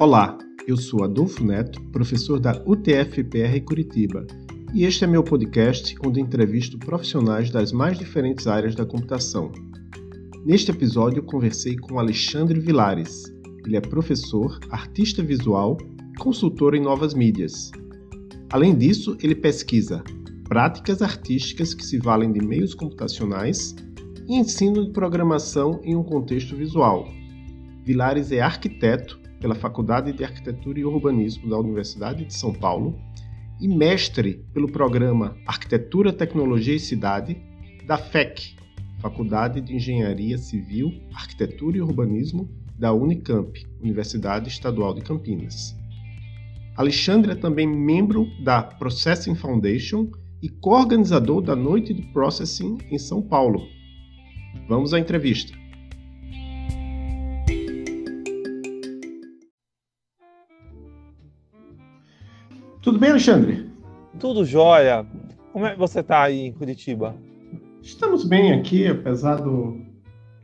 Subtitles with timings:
[0.00, 4.26] Olá, eu sou Adolfo Neto, professor da UTF-PR Curitiba,
[4.72, 9.52] e este é meu podcast onde entrevisto profissionais das mais diferentes áreas da computação.
[10.42, 13.24] Neste episódio, conversei com Alexandre Vilares.
[13.66, 15.76] Ele é professor, artista visual
[16.14, 17.70] e consultor em novas mídias.
[18.50, 20.02] Além disso, ele pesquisa
[20.48, 23.76] práticas artísticas que se valem de meios computacionais
[24.26, 27.06] e ensino de programação em um contexto visual.
[27.84, 32.96] Vilares é arquiteto pela Faculdade de Arquitetura e Urbanismo da Universidade de São Paulo
[33.60, 37.36] e mestre pelo programa Arquitetura, Tecnologia e Cidade
[37.86, 38.54] da FEC,
[39.00, 45.76] Faculdade de Engenharia Civil, Arquitetura e Urbanismo da Unicamp, Universidade Estadual de Campinas.
[46.76, 50.10] Alexandre é também membro da Processing Foundation
[50.42, 53.66] e co-organizador da Noite de Processing em São Paulo.
[54.66, 55.59] Vamos à entrevista.
[62.82, 63.68] Tudo bem, Alexandre?
[64.18, 65.06] Tudo jóia.
[65.52, 67.14] Como é que você está aí em Curitiba?
[67.82, 69.78] Estamos bem aqui, apesar do,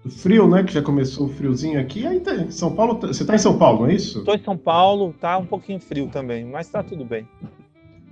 [0.05, 0.63] do, frio, né?
[0.63, 2.07] Que já começou o friozinho aqui.
[2.07, 2.99] Aí tá São Paulo.
[3.01, 4.19] Você está em São Paulo, não é isso?
[4.19, 7.27] Estou em São Paulo, tá um pouquinho frio também, mas está tudo bem.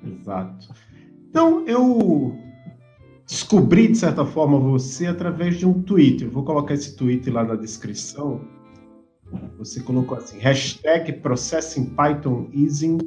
[0.03, 0.69] Exato.
[1.29, 2.35] Então, eu
[3.27, 6.25] descobri, de certa forma, você através de um tweet.
[6.25, 8.41] Eu vou colocar esse tweet lá na descrição.
[9.59, 12.99] Você colocou assim, hashtag Processing Python Easing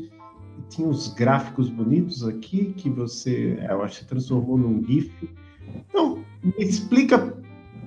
[0.70, 5.30] tinha os gráficos bonitos aqui que você, eu acho, transformou num GIF.
[5.90, 6.24] Então,
[6.58, 7.36] explica,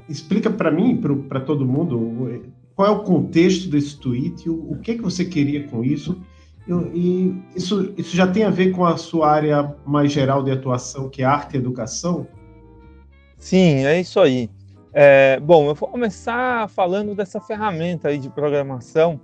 [0.09, 2.43] explica para mim, para todo mundo,
[2.75, 6.21] qual é o contexto desse tweet, o, o que que você queria com isso.
[6.95, 11.09] E isso, isso já tem a ver com a sua área mais geral de atuação,
[11.09, 12.29] que é arte e educação?
[13.39, 14.49] Sim, é isso aí.
[14.93, 19.21] É, bom, eu vou começar falando dessa ferramenta aí de programação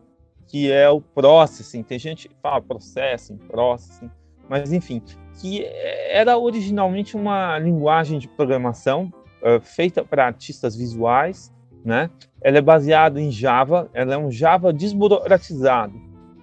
[0.47, 1.83] que é o processing.
[1.83, 4.11] Tem gente que fala processing, processing,
[4.49, 5.03] mas enfim,
[5.41, 5.65] que
[6.09, 9.13] era originalmente uma linguagem de programação
[9.43, 11.53] uh, feita para artistas visuais,
[11.85, 12.11] né?
[12.43, 15.95] Ela é baseada em Java, ela é um Java desburocratizado.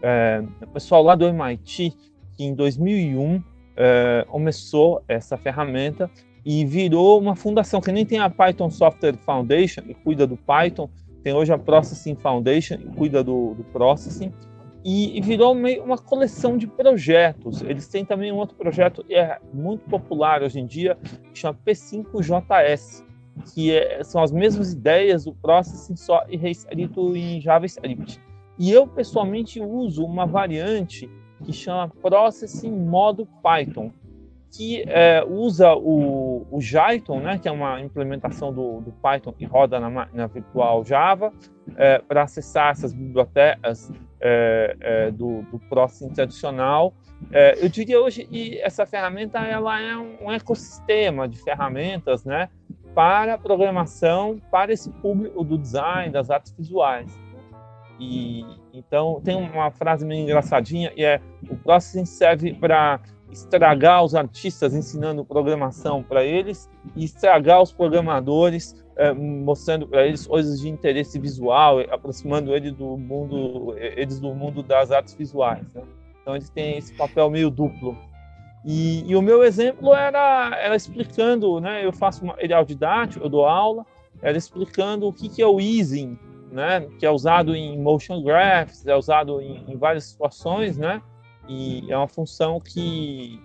[0.01, 1.93] É, o pessoal lá do MIT,
[2.35, 3.41] que em 2001
[3.75, 6.11] é, começou essa ferramenta
[6.45, 10.89] e virou uma fundação que nem tem a Python Software Foundation, que cuida do Python,
[11.23, 14.31] tem hoje a Processing Foundation, que cuida do, do Processing,
[14.83, 17.61] e, e virou meio uma coleção de projetos.
[17.61, 20.97] Eles têm também um outro projeto que é muito popular hoje em dia,
[21.33, 23.05] que chama P5JS,
[23.53, 28.19] que é, são as mesmas ideias do Processing, só reescrito em JavaScript.
[28.59, 31.09] E eu, pessoalmente, uso uma variante
[31.43, 33.91] que chama Processing Modo Python,
[34.53, 39.45] que é, usa o, o Jython, né, que é uma implementação do, do Python que
[39.45, 41.33] roda na virtual Java,
[41.75, 45.59] é, para acessar essas bibliotecas é, do, do
[46.13, 46.93] tradicional.
[47.57, 52.49] Eu diria hoje que essa ferramenta ela é um ecossistema de ferramentas né,
[52.93, 57.17] para programação, para esse público do design, das artes visuais.
[57.99, 62.99] E, então, tem uma frase meio engraçadinha, e é o Processing serve para
[63.33, 70.27] estragar os artistas ensinando programação para eles e estragar os programadores é, mostrando para eles
[70.27, 75.73] coisas de interesse visual, aproximando ele do mundo, eles do mundo das artes visuais.
[75.73, 75.81] Né?
[76.21, 77.97] Então eles têm esse papel meio duplo.
[78.65, 81.85] E, e, o meu exemplo era, era explicando, né?
[81.85, 83.85] Eu faço material didático, eu dou aula,
[84.21, 86.17] era explicando o que, que é o easing,
[86.49, 86.87] né?
[86.97, 91.01] Que é usado em motion graphs, é usado em, em várias situações, né?
[91.47, 93.39] E é uma função que,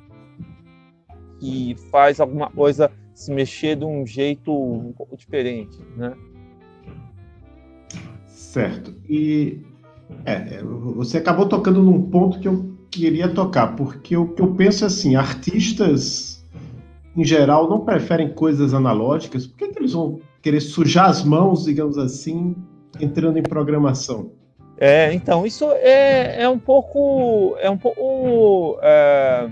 [1.38, 6.14] que faz alguma coisa se mexer de um jeito um pouco diferente, né?
[8.26, 8.94] Certo.
[9.08, 9.60] E
[10.24, 14.54] é, é você acabou tocando num ponto que eu queria tocar, porque o que eu
[14.54, 16.38] penso é assim, artistas
[17.16, 21.64] em geral não preferem coisas analógicas, por que, que eles vão querer sujar as mãos,
[21.64, 22.54] digamos assim,
[23.00, 24.30] entrando em programação?
[24.80, 27.56] É, então, isso é, é um pouco.
[27.60, 28.78] É um pouco.
[28.80, 29.48] É,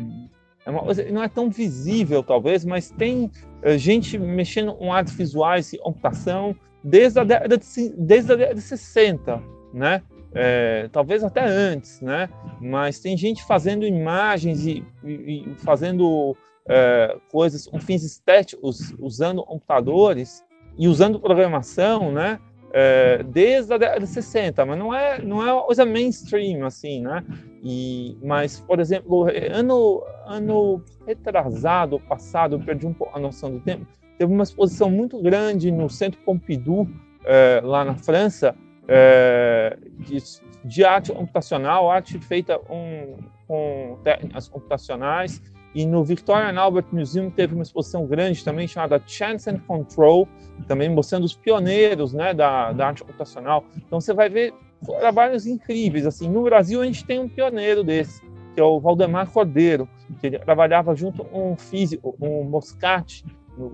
[0.65, 0.83] é uma
[1.13, 3.31] não é tão visível, talvez, mas tem
[3.63, 8.55] é, gente mexendo com artes visuais e computação desde a década de, desde a década
[8.55, 9.43] de 60,
[9.75, 10.03] né?
[10.33, 12.29] É, talvez até antes, né?
[12.61, 16.37] Mas tem gente fazendo imagens e, e, e fazendo
[16.69, 20.45] é, coisas com fins estéticos, usando computadores
[20.79, 22.39] e usando programação, né?
[22.79, 27.01] É, desde a década de 60, mas não é, não é uma coisa mainstream, assim,
[27.01, 27.25] né?
[27.63, 33.87] E, mas, por exemplo, ano, ano retrasado, passado, perdi um pouco a noção do tempo,
[34.19, 36.87] teve uma exposição muito grande no Centro Pompidou,
[37.25, 38.55] é, lá na França,
[38.87, 40.19] é, de,
[40.63, 43.17] de, arte computacional, arte feita um,
[43.49, 45.41] com técnicas computacionais.
[45.77, 50.27] E no Victoria and Albert Museum teve uma exposição grande também chamada Chance and Control,
[50.67, 53.63] também mostrando os pioneiros né, da, da arte computacional.
[53.77, 54.55] Então você vai ver
[54.99, 56.07] trabalhos incríveis.
[56.07, 58.23] Assim, no Brasil a gente tem um pioneiro desse,
[58.55, 59.87] que é o Valdemar Cordeiro,
[60.19, 63.23] que ele trabalhava junto com um físico, um Moscati,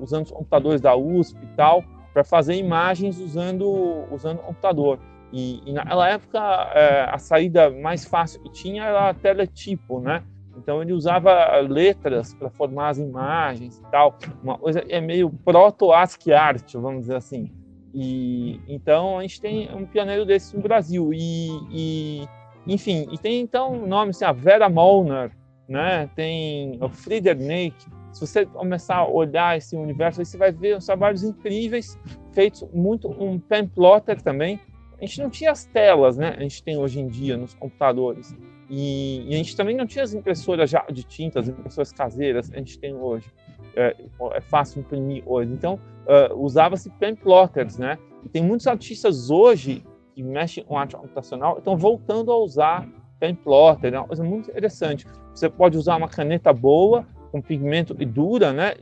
[0.01, 4.99] usando os computadores da USP e tal, para fazer imagens usando usando computador.
[5.33, 6.41] E, e naquela época
[6.75, 10.25] é, a saída mais fácil que tinha era teletipo, né?
[10.57, 16.33] Então ele usava letras para formar as imagens e tal, uma coisa é meio proto-ASCII
[16.33, 17.51] art, vamos dizer assim.
[17.95, 22.29] E então a gente tem um pioneiro desse no Brasil e, e
[22.67, 25.31] enfim, e tem então nomes assim, a Vera Molnar,
[25.69, 26.09] né?
[26.15, 27.75] Tem o Friedrich.
[28.13, 31.99] Se você começar a olhar esse universo, aí você vai ver os trabalhos incríveis
[32.33, 34.61] feitos muito um pen plotter também.
[34.99, 36.35] A gente não tinha as telas, né?
[36.37, 38.37] A gente tem hoje em dia nos computadores.
[38.69, 42.57] E, e, a gente também não tinha as impressoras já de tintas, impressoras caseiras que
[42.57, 43.31] a gente tem hoje.
[43.75, 43.97] É,
[44.33, 45.53] é fácil imprimir hoje.
[45.53, 47.99] Então, uh, usava-se pen plotters, né?
[48.25, 52.87] E tem muitos artistas hoje que mexem com arte computacional estão voltando a usar
[53.19, 55.07] pen plotter, é uma coisa muito interessante.
[55.35, 58.75] Você pode usar uma caneta boa, com pigmento e dura, né?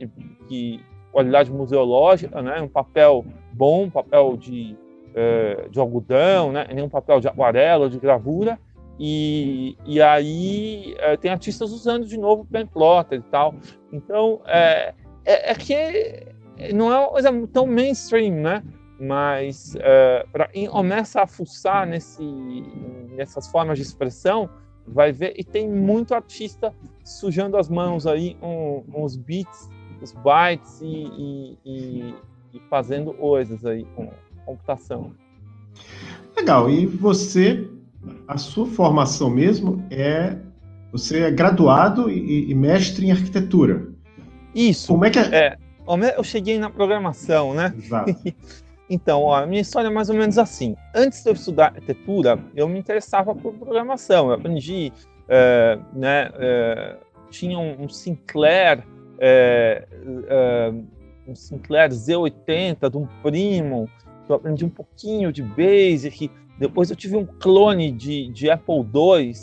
[0.47, 2.61] Que qualidade museológica, né?
[2.61, 4.75] Um papel bom, papel de,
[5.11, 6.67] uh, de algodão, né?
[6.73, 8.59] Nem um papel de aquarela, de gravura
[9.03, 13.55] e, e aí é, tem artistas usando de novo pen plotter e tal.
[13.91, 14.93] Então, é,
[15.25, 18.63] é, é, que não é uma coisa tão mainstream, né?
[18.99, 22.23] Mas é, para quem começa a fuçar nesse,
[23.15, 24.47] nessas formas de expressão,
[24.85, 26.71] vai ver, e tem muito artista
[27.03, 29.67] sujando as mãos aí com os beats,
[29.99, 32.15] os bytes e, e,
[32.53, 34.11] e fazendo coisas aí com
[34.45, 35.15] computação.
[36.37, 37.67] Legal, e você
[38.27, 40.37] a sua formação mesmo é
[40.91, 43.87] você é graduado e, e mestre em arquitetura.
[44.53, 44.87] Isso.
[44.87, 45.35] Como é que é?
[45.35, 45.57] é
[46.17, 47.73] eu cheguei na programação, né?
[47.77, 48.15] Exato.
[48.89, 50.75] então, ó, a minha história é mais ou menos assim.
[50.93, 54.27] Antes de eu estudar arquitetura, eu me interessava por programação.
[54.27, 54.91] Eu aprendi,
[55.27, 56.29] é, né?
[56.35, 56.97] É,
[57.29, 58.83] tinha um, um Sinclair,
[59.19, 59.87] é,
[60.27, 60.73] é
[61.27, 63.89] um Sinclair Z80 de um primo.
[64.27, 66.29] Eu aprendi um pouquinho de Basic
[66.61, 69.33] depois eu tive um clone de, de Apple II,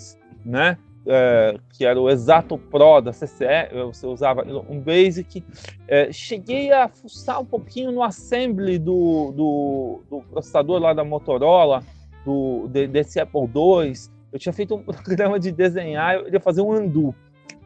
[0.45, 0.79] né?
[1.05, 5.43] É, que era o Exato Pro da CCE, você usava um Basic.
[5.89, 11.83] É, cheguei a fuçar um pouquinho no assembly do, do, do processador lá da Motorola,
[12.25, 13.95] do, de, desse Apple II.
[14.33, 17.13] Eu tinha feito um programa de desenhar, eu ia fazer um undo.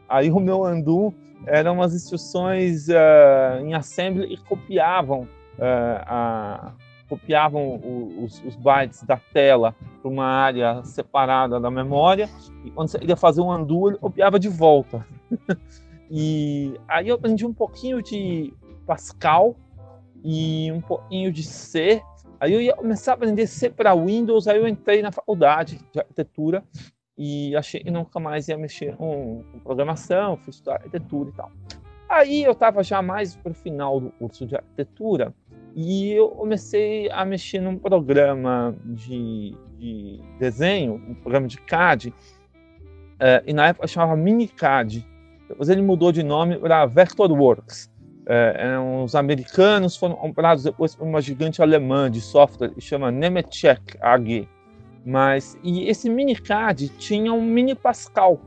[0.09, 1.13] Aí o meu undo
[1.45, 5.27] eram umas instruções uh, em assembly e copiavam
[5.59, 6.73] uh, a,
[7.07, 7.79] copiavam
[8.23, 12.29] os, os bytes da tela para uma área separada da memória
[12.63, 15.05] e quando você ia fazer um undo, ele copiava de volta.
[16.09, 18.53] e aí eu aprendi um pouquinho de
[18.85, 19.55] Pascal
[20.23, 22.01] e um pouquinho de C.
[22.39, 25.99] Aí eu ia começar a aprender C para Windows, aí eu entrei na faculdade de
[25.99, 26.63] arquitetura
[27.17, 31.51] e achei que nunca mais ia mexer com, com programação, fui estudar arquitetura e tal.
[32.09, 35.33] Aí eu estava já mais para o final do curso de arquitetura
[35.75, 42.13] e eu comecei a mexer num programa de, de desenho, um programa de CAD,
[43.19, 45.05] é, e na época chamava MiniCAD.
[45.47, 47.91] Depois ele mudou de nome para Vectorworks.
[48.25, 53.97] É, os americanos foram comprados depois por uma gigante alemã de software que chama Nemetschek
[54.01, 54.47] AG.
[55.05, 58.39] Mas e esse MiniCAD tinha um mini Pascal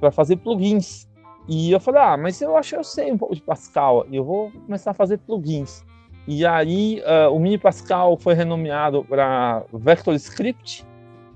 [0.00, 1.08] para fazer plugins.
[1.48, 4.24] E eu falei, ah, mas eu acho que eu sei um pouco de Pascal, eu
[4.24, 5.84] vou começar a fazer plugins.
[6.26, 10.86] E aí uh, o Mini Pascal foi renomeado para VectorScript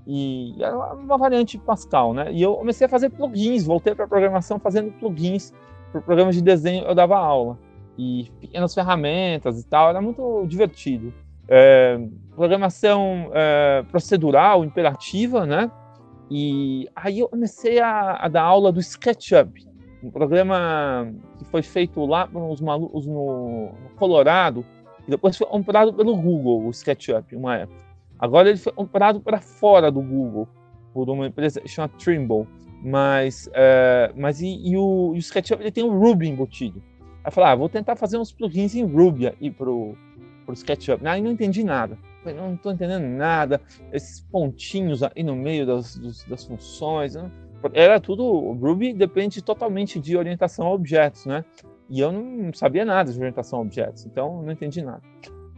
[0.06, 2.32] e era uma variante de Pascal, né?
[2.32, 5.52] E eu comecei a fazer plugins, voltei para programação fazendo plugins
[5.90, 6.84] para programas de desenho.
[6.84, 7.58] Eu dava aula
[7.98, 11.12] e pequenas ferramentas e tal, era muito divertido.
[11.48, 11.98] É,
[12.36, 15.70] programação é, procedural, imperativa, né?
[16.30, 19.64] E aí eu comecei a, a dar aula do SketchUp,
[20.02, 24.64] um programa que foi feito lá para os malucos no Colorado,
[25.06, 27.86] e depois foi comprado pelo Google, o SketchUp, uma época.
[28.18, 30.48] Agora ele foi comprado para fora do Google,
[30.92, 32.46] por uma empresa que chama Trimble.
[32.82, 36.82] Mas, é, mas e, e, o, e, o, SketchUp ele tem o Ruby embutido.
[37.24, 39.96] Aí eu falei, ah, vou tentar fazer uns plugins em Ruby aí pro,
[40.44, 41.04] pro SketchUp.
[41.06, 41.98] Aí não entendi nada.
[42.22, 43.60] Falei, não estou entendendo nada.
[43.92, 45.96] Esses pontinhos aí no meio das,
[46.28, 47.14] das funções.
[47.14, 47.30] Né?
[47.72, 48.52] Era tudo.
[48.52, 51.44] Ruby depende totalmente de orientação a objetos, né?
[51.88, 55.02] E eu não sabia nada de orientação a objetos, então não entendi nada.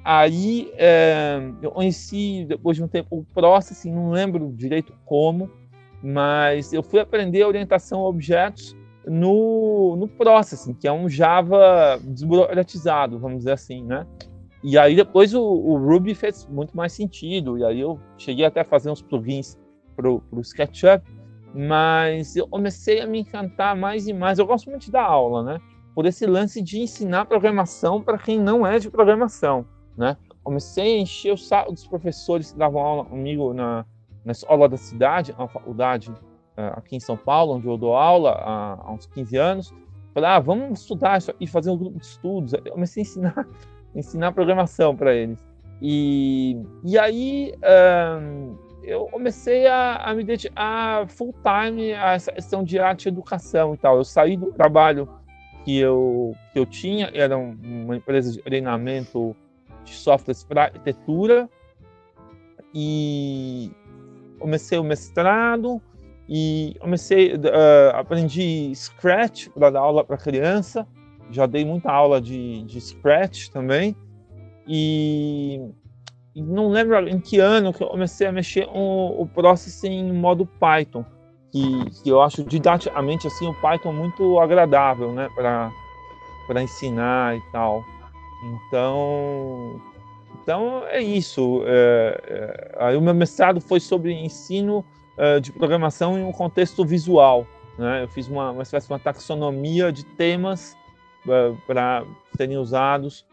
[0.04, 5.50] aí é, eu conheci, depois de um tempo, o Processing, não lembro direito como,
[6.02, 13.18] mas eu fui aprender orientação a objetos no, no Processing, que é um Java desburocratizado,
[13.18, 14.06] vamos dizer assim, né?
[14.62, 18.60] E aí depois o, o, Ruby fez muito mais sentido, e aí eu cheguei até
[18.60, 19.56] a fazer uns plugins
[19.96, 21.02] para o SketchUp,
[21.54, 24.38] mas eu comecei a me encantar mais e mais.
[24.38, 25.60] Eu gosto muito da aula, né?
[25.98, 30.16] Por esse lance de ensinar programação para quem não é de programação, né?
[30.44, 33.84] Comecei a encher o saco dos professores que davam aula comigo na,
[34.24, 36.14] na escola da cidade, na faculdade
[36.56, 39.74] é, aqui em São Paulo, onde eu dou aula há, uns 15 anos.
[40.14, 42.52] Falei, ah, vamos estudar isso e fazer um grupo de estudos.
[42.52, 43.48] Eu comecei a ensinar,
[43.92, 45.44] ensinar programação para eles.
[45.82, 47.52] E, e aí
[48.22, 53.08] um, eu comecei a, a me dedicar full time a essa questão de arte e
[53.08, 53.96] educação e tal.
[53.96, 55.18] Eu saí do trabalho
[55.68, 59.36] que eu, que eu tinha, era uma empresa de treinamento
[59.84, 61.46] de softwares para arquitetura,
[62.74, 63.70] e
[64.38, 65.78] comecei o mestrado
[66.26, 70.88] e comecei uh, aprendi Scratch para dar aula para criança.
[71.30, 73.94] Já dei muita aula de, de Scratch também.
[74.66, 75.60] E
[76.34, 80.46] não lembro em que ano que eu comecei a mexer com o Processing em modo
[80.46, 81.04] Python,
[81.50, 85.70] que, que eu acho didaticamente assim o Python muito agradável, né, para
[86.46, 87.84] para ensinar e tal.
[88.42, 89.80] Então,
[90.42, 91.62] então é isso.
[91.66, 94.82] É, é, aí o meu mestrado foi sobre ensino
[95.18, 97.46] é, de programação em um contexto visual.
[97.76, 98.02] Né?
[98.02, 100.74] Eu fiz uma, uma espécie de uma taxonomia de temas
[101.28, 102.02] é, para
[102.34, 103.26] serem usados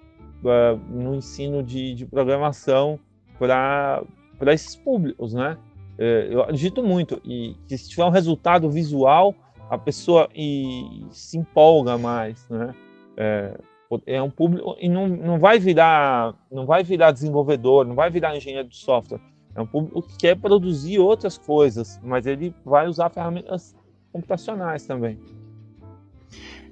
[0.43, 2.99] uh, no ensino de, de programação
[3.37, 4.03] para
[4.47, 5.57] esses públicos, né?
[5.97, 9.33] Uh, eu acredito muito e se tiver um resultado visual,
[9.69, 12.75] a pessoa e, se empolga mais, né?
[13.17, 13.57] É,
[14.05, 18.35] é um público e não, não vai virar não vai virar desenvolvedor, não vai virar
[18.35, 19.21] engenheiro de software.
[19.55, 23.73] É um público que quer produzir outras coisas, mas ele vai usar ferramentas
[24.11, 25.17] computacionais também.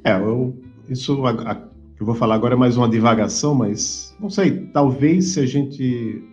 [0.04, 0.54] É, eu,
[0.90, 5.34] isso a, que eu vou falar agora é mais uma divagação, mas não sei, talvez
[5.34, 6.22] se a gente,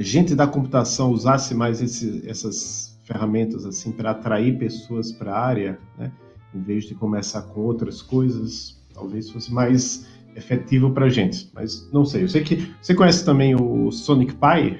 [0.00, 5.78] gente da computação usasse mais esse, essas ferramentas assim para atrair pessoas para a área,
[5.98, 6.12] né,
[6.54, 11.50] em vez de começar com outras coisas, talvez fosse mais efetivo para a gente.
[11.54, 12.24] Mas não sei.
[12.24, 14.78] Eu sei que você conhece também o Sonic Pi.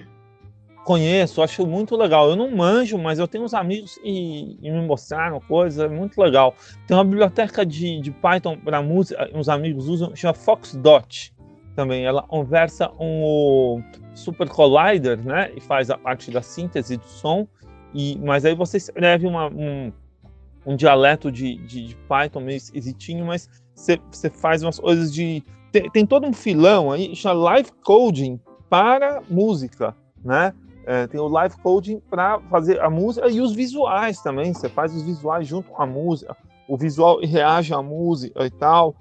[0.84, 2.30] Conheço, acho muito legal.
[2.30, 6.20] Eu não manjo, mas eu tenho uns amigos e, e me mostraram coisa, é muito
[6.20, 6.54] legal.
[6.86, 11.32] Tem uma biblioteca de, de Python para música, uns amigos usam, chama Foxdot
[11.76, 12.04] também.
[12.04, 13.82] Ela conversa com o
[14.14, 15.52] Super Collider, né?
[15.56, 17.46] E faz a parte da síntese do som.
[17.94, 19.92] E, mas aí você escreve uma, um,
[20.66, 25.42] um dialeto de, de, de, Python meio esquisitinho, mas você, faz umas coisas de.
[25.72, 30.52] Tem, tem todo um filão aí, chama live coding para música, né?
[30.86, 34.52] É, tem o live coding para fazer a música e os visuais também.
[34.52, 36.36] Você faz os visuais junto com a música,
[36.68, 38.94] o visual reage à música e tal.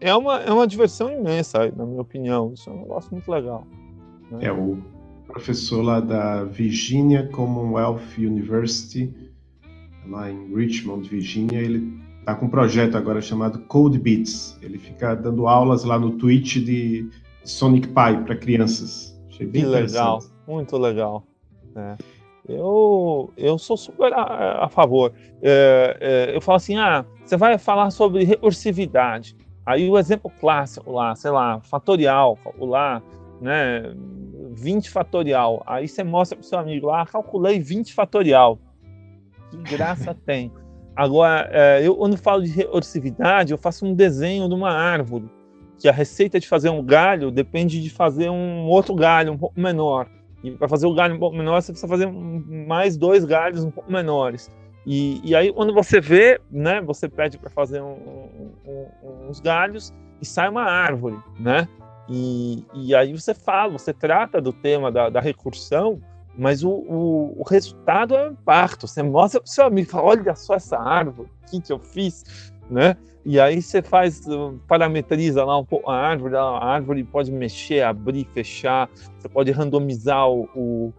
[0.00, 2.52] É uma, é uma diversão imensa, na minha opinião.
[2.52, 3.66] Isso é um negócio muito legal.
[4.30, 4.46] Né?
[4.46, 4.78] É o
[5.26, 9.12] professor lá da Virginia Commonwealth University,
[10.06, 11.60] lá em Richmond, Virginia.
[11.60, 14.58] Ele está com um projeto agora chamado Code Beats.
[14.62, 17.08] Ele fica dando aulas lá no Twitch de
[17.44, 19.16] Sonic Pi para crianças.
[19.28, 20.22] Achei bem que legal.
[20.46, 21.24] Muito legal.
[21.74, 21.96] É.
[22.48, 25.12] Eu, eu sou super a, a favor.
[25.42, 29.36] É, é, eu falo assim, ah, você vai falar sobre recursividade.
[29.64, 33.02] Aí o exemplo clássico lá, sei lá, fatorial, lá,
[33.40, 33.94] né,
[34.52, 35.62] 20 fatorial.
[35.66, 38.58] Aí você mostra para o seu amigo ah, calculei 20 fatorial.
[39.50, 40.52] Que graça tem.
[40.94, 45.30] Agora, é, eu quando falo de recursividade, eu faço um desenho de uma árvore,
[45.78, 49.60] que a receita de fazer um galho depende de fazer um outro galho um pouco
[49.60, 50.08] menor.
[50.42, 53.70] E para fazer o galho um pouco menor, você precisa fazer mais dois galhos um
[53.70, 54.50] pouco menores.
[54.86, 58.30] E, e aí, quando você vê, né, você pede para fazer um,
[58.64, 61.68] um, uns galhos e sai uma árvore, né?
[62.08, 66.00] E, e aí você fala, você trata do tema da, da recursão,
[66.38, 68.86] mas o, o, o, resultado é o impacto.
[68.86, 71.78] Você mostra para o seu amigo, fala, olha só essa árvore, o que, que eu
[71.78, 72.96] fiz, né?
[73.24, 74.24] E aí você faz,
[74.68, 80.28] parametriza lá um pouco a árvore, a árvore pode mexer, abrir, fechar, você pode randomizar
[80.30, 80.92] o, o,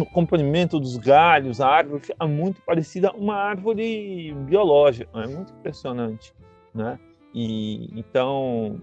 [0.00, 5.52] o comprimento dos galhos, a árvore fica muito parecida a uma árvore biológica, é muito
[5.52, 6.34] impressionante,
[6.74, 6.98] né?
[7.32, 8.80] E então,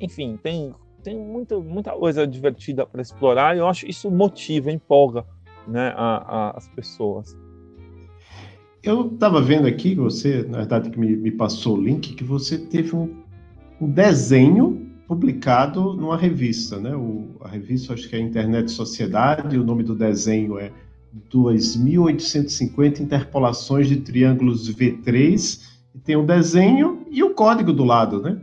[0.00, 5.24] enfim, tem tem muita muita coisa divertida para explorar e eu acho isso motiva, empolga,
[5.66, 7.36] né, a, a, as pessoas.
[8.82, 12.56] Eu estava vendo aqui, você, na verdade, que me, me, passou o link, que você
[12.56, 13.22] teve um,
[13.80, 16.94] um desenho publicado numa revista, né?
[16.94, 20.70] O, a revista acho que é Internet Sociedade, o nome do desenho é
[21.32, 25.62] 2.850 interpolações de triângulos V3
[25.94, 28.40] e tem o desenho e o código do lado, né?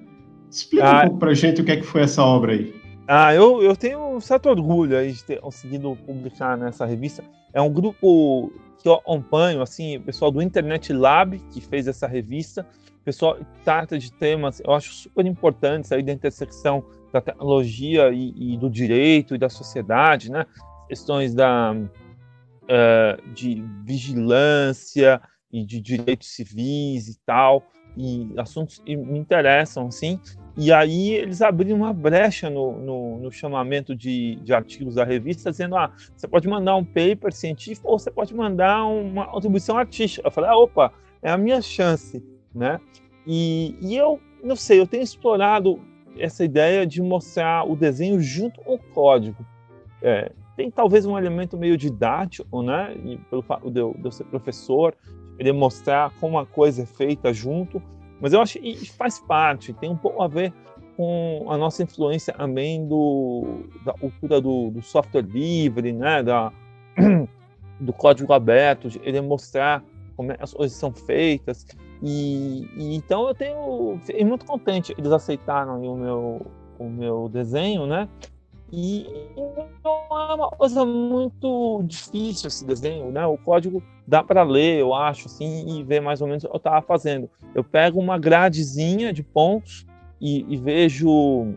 [0.56, 2.74] Explica ah, um pouco para gente o que é que foi essa obra aí.
[3.08, 7.24] Ah, eu, eu tenho um certo orgulho aí de ter conseguido publicar nessa revista.
[7.54, 12.08] É um grupo que eu acompanho, assim, o pessoal do Internet Lab, que fez essa
[12.08, 12.66] revista.
[13.02, 18.54] O pessoal trata de temas, eu acho super importantes aí da intersecção da tecnologia e,
[18.54, 20.46] e do direito e da sociedade, né?
[20.88, 25.22] Questões da, uh, de vigilância
[25.52, 27.64] e de direitos civis e tal,
[27.96, 30.20] e assuntos que me interessam, assim.
[30.58, 35.52] E aí eles abriram uma brecha no, no, no chamamento de, de, artigos da revista,
[35.52, 40.26] dizendo, ah, você pode mandar um paper científico ou você pode mandar uma contribuição artística.
[40.26, 42.80] Eu falei, ah, opa, é a minha chance, né?
[43.28, 45.80] E, e eu, não sei, eu tenho explorado
[46.18, 49.46] essa ideia de mostrar o desenho junto com o código.
[50.02, 52.96] É, tem talvez um elemento meio didático, né?
[53.04, 54.96] E pelo fato de eu, de eu ser professor,
[55.38, 57.82] ele mostrar como a coisa é feita junto,
[58.26, 60.52] mas eu acho que faz parte, tem um pouco a ver
[60.98, 66.24] com a nossa influência também do, da cultura do, do software livre, né?
[66.24, 66.52] Da,
[67.80, 69.84] do código aberto, ele mostrar
[70.18, 71.68] como é as coisas são feitas.
[72.02, 77.86] E, e, então eu tenho fiquei muito contente eles aceitaram o meu o meu desenho,
[77.86, 78.10] né?
[78.72, 79.06] E
[79.84, 83.26] não é uma coisa muito difícil esse desenho, né?
[83.26, 86.56] O código dá para ler, eu acho, assim, e ver mais ou menos o que
[86.56, 87.30] eu estava fazendo.
[87.54, 89.86] Eu pego uma gradezinha de pontos
[90.20, 91.54] e, e vejo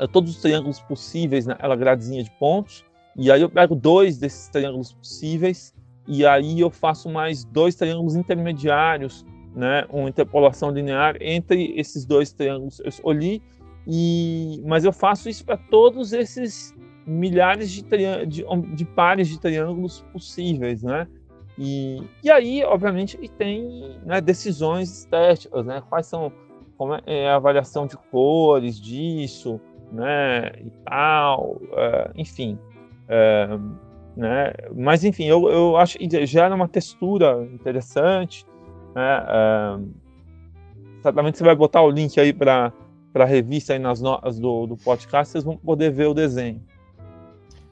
[0.00, 2.84] eh, todos os triângulos possíveis naquela gradezinha de pontos,
[3.16, 5.74] e aí eu pego dois desses triângulos possíveis,
[6.06, 9.86] e aí eu faço mais dois triângulos intermediários, né?
[9.90, 12.78] Uma interpolação linear entre esses dois triângulos.
[12.80, 13.42] Eu escolhi
[13.86, 16.74] e, mas eu faço isso para todos esses
[17.06, 17.82] milhares de,
[18.26, 21.06] de, de, pares de triângulos possíveis, né?
[21.56, 25.82] E, e aí, obviamente, tem né, decisões estéticas, né?
[25.88, 26.32] Quais são
[26.76, 29.60] como é, é a avaliação de cores disso,
[29.92, 30.48] né?
[30.64, 32.58] E tal, é, enfim.
[33.08, 33.48] É,
[34.16, 34.52] né?
[34.74, 38.44] Mas enfim, eu, eu acho que gera uma textura interessante.
[38.94, 39.24] Né?
[39.28, 39.78] É,
[41.02, 42.72] certamente você vai botar o link aí para
[43.16, 46.60] para a revista aí nas notas do, do podcast, vocês vão poder ver o desenho.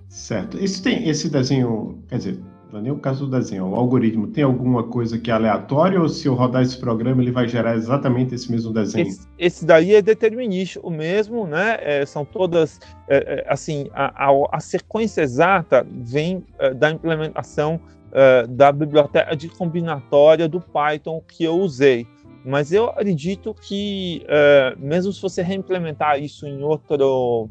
[0.08, 0.56] Certo.
[0.56, 2.40] Esse, tem, esse desenho, quer dizer,
[2.72, 6.00] não é nem o caso do desenho, o algoritmo tem alguma coisa que é aleatória
[6.00, 9.06] ou se eu rodar esse programa ele vai gerar exatamente esse mesmo desenho?
[9.06, 11.76] Esse, esse daí é determinístico mesmo, né?
[11.82, 17.78] É, são todas, é, é assim, a, a, a, sequência exata vem é, da implementação
[18.12, 22.06] é, da biblioteca de combinatória do Python que eu usei.
[22.44, 27.48] Mas eu acredito que, é, mesmo se você reimplementar isso em outro,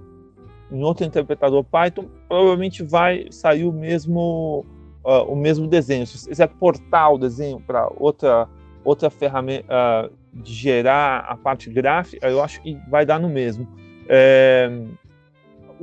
[0.71, 4.63] em outro interpretador Python, provavelmente vai sair o mesmo,
[5.03, 6.05] uh, o mesmo desenho.
[6.05, 8.47] Se você quiser portar o desenho para outra,
[8.83, 13.67] outra ferramenta uh, de gerar a parte gráfica, eu acho que vai dar no mesmo.
[14.07, 14.69] É,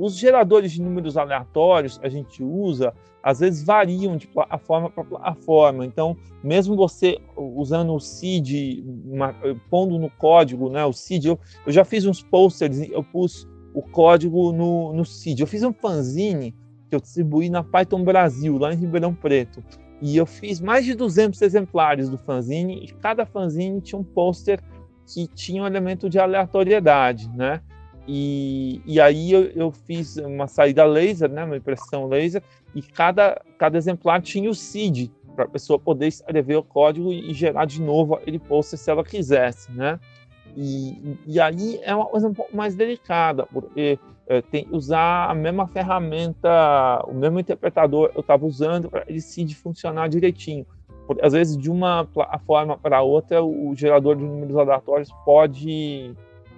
[0.01, 5.85] os geradores de números aleatórios a gente usa às vezes variam de plataforma para plataforma.
[5.85, 9.35] Então, mesmo você usando o CID, uma,
[9.69, 13.81] pondo no código, né, o CID, eu, eu, já fiz uns posters, eu pus o
[13.83, 15.41] código no, no CID.
[15.41, 16.55] Eu fiz um fanzine
[16.89, 19.63] que eu distribuí na Python Brasil, lá em Ribeirão Preto.
[20.01, 24.59] E eu fiz mais de 200 exemplares do fanzine, e cada fanzine tinha um pôster
[25.05, 27.61] que tinha um elemento de aleatoriedade, né?
[28.13, 32.43] E, e aí eu, eu, fiz uma saída laser, né, uma impressão laser,
[32.75, 37.33] e cada, cada exemplar tinha o seed para a pessoa poder escrever o código e,
[37.33, 39.97] gerar de novo aquele post se ela quisesse, né?
[40.57, 43.97] E, e aí é uma coisa um pouco mais delicada, porque
[44.27, 49.21] é, tem que usar a mesma ferramenta, o mesmo interpretador eu estava usando para ele
[49.21, 50.65] seed funcionar direitinho.
[51.07, 56.13] Porque, às vezes, de uma plataforma para outra, o gerador de números aleatórios pode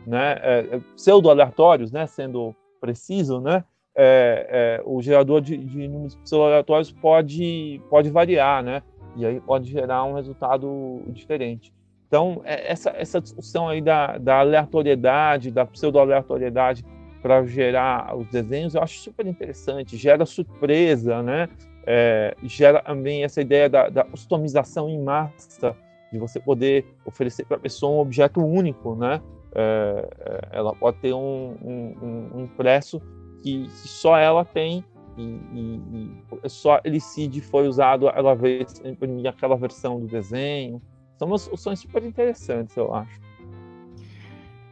[0.06, 3.63] né, é, é, pseudo-aleatórios, né, sendo preciso, né,
[3.96, 8.82] é, é, o gerador de, de números pseudo-aleatórios pode, pode variar, né,
[9.16, 11.74] e aí pode gerar um resultado diferente.
[12.08, 16.86] Então, é, essa, essa discussão aí da, da aleatoriedade, da pseudo-aleatoriedade
[17.22, 21.48] para gerar os desenhos, eu acho super interessante, gera surpresa, né,
[21.86, 25.76] é, gera também essa ideia da, da customização em massa,
[26.12, 29.20] de você poder oferecer para a pessoa um objeto único, né?
[29.56, 33.00] É, é, ela pode ter um, um, um impresso
[33.42, 34.84] que, que, só ela tem
[35.18, 36.12] e, e,
[36.44, 40.82] e só Elicide foi usado ela vez imprimir aquela versão do desenho.
[41.18, 43.22] São umas soluções super interessantes, eu acho.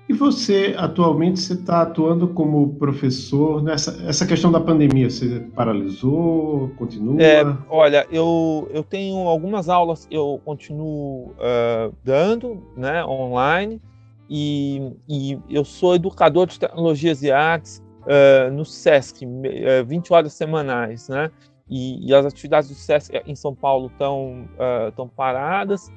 [0.09, 5.09] E você, atualmente, você está atuando como professor nessa essa questão da pandemia?
[5.09, 7.21] Você paralisou, continua?
[7.21, 13.79] É, olha, eu, eu tenho algumas aulas eu continuo uh, dando, né, online,
[14.33, 20.31] e, e, eu sou educador de tecnologias e artes uh, no SESC, uh, 20 horas
[20.31, 21.29] semanais, né?
[21.69, 24.47] E, e, as atividades do SESC em São Paulo estão
[24.97, 25.91] uh, paradas,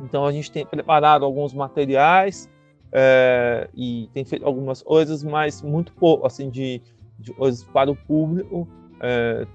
[0.00, 2.48] então a gente tem preparado alguns materiais,
[2.92, 6.80] é, e tem feito algumas coisas, mas muito pouco, assim, de,
[7.18, 8.66] de coisas para o público,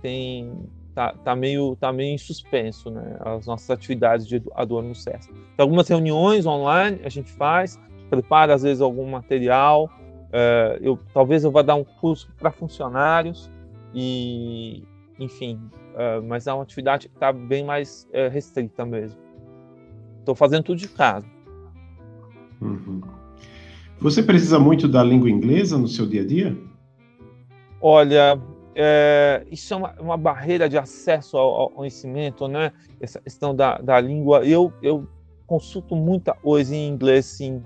[0.02, 3.18] tem tá, tá, meio tá meio em suspenso, né?
[3.22, 5.32] As nossas atividades de educador no SESC.
[5.32, 7.80] Tem algumas reuniões online a gente faz,
[8.12, 9.90] prepara às vezes algum material.
[10.34, 13.50] É, eu talvez eu vá dar um curso para funcionários
[13.94, 14.84] e,
[15.18, 15.60] enfim,
[15.96, 19.18] é, mas é uma atividade que está bem mais é, restrita mesmo.
[20.20, 21.26] Estou fazendo tudo de casa.
[22.62, 23.02] Uhum.
[24.00, 26.58] Você precisa muito da língua inglesa no seu dia a dia?
[27.80, 28.40] Olha,
[28.76, 32.72] é, isso é uma, uma, barreira de acesso ao, ao, conhecimento, né?
[33.00, 34.46] Essa questão da, da língua.
[34.46, 35.08] Eu, eu
[35.48, 37.62] consulto muita coisa em inglês, sim,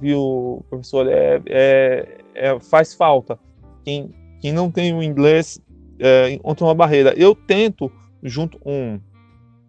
[0.00, 1.08] viu, professor?
[1.08, 3.38] É, é, é faz falta.
[3.84, 5.60] Quem, quem não tem o inglês
[5.98, 7.14] é, encontra uma barreira.
[7.16, 7.90] Eu tento,
[8.22, 9.00] junto com,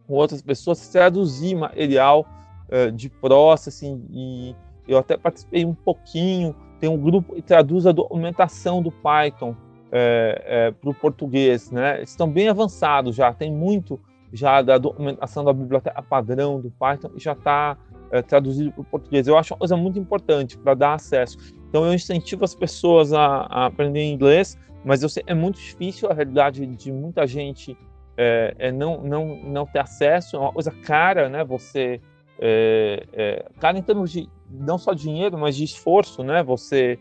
[0.07, 2.25] com outras pessoas, traduzir material
[2.69, 4.55] é, de processing e
[4.87, 9.55] eu até participei um pouquinho, tem um grupo que traduz a documentação do Python
[9.91, 12.01] é, é, para o português, né?
[12.01, 13.99] Estão bem avançados já, tem muito
[14.33, 17.77] já da documentação da biblioteca padrão do Python e já está
[18.11, 19.27] é, traduzido para o português.
[19.27, 21.37] Eu acho uma coisa muito importante para dar acesso.
[21.69, 26.09] Então eu incentivo as pessoas a, a aprender inglês, mas eu sei, é muito difícil
[26.09, 27.77] a realidade de muita gente
[28.17, 31.43] é, é não, não, não ter acesso, é uma coisa cara, né?
[31.45, 32.01] Você
[32.39, 36.43] é, cara em termos de não só dinheiro, mas de esforço, né?
[36.43, 36.99] Você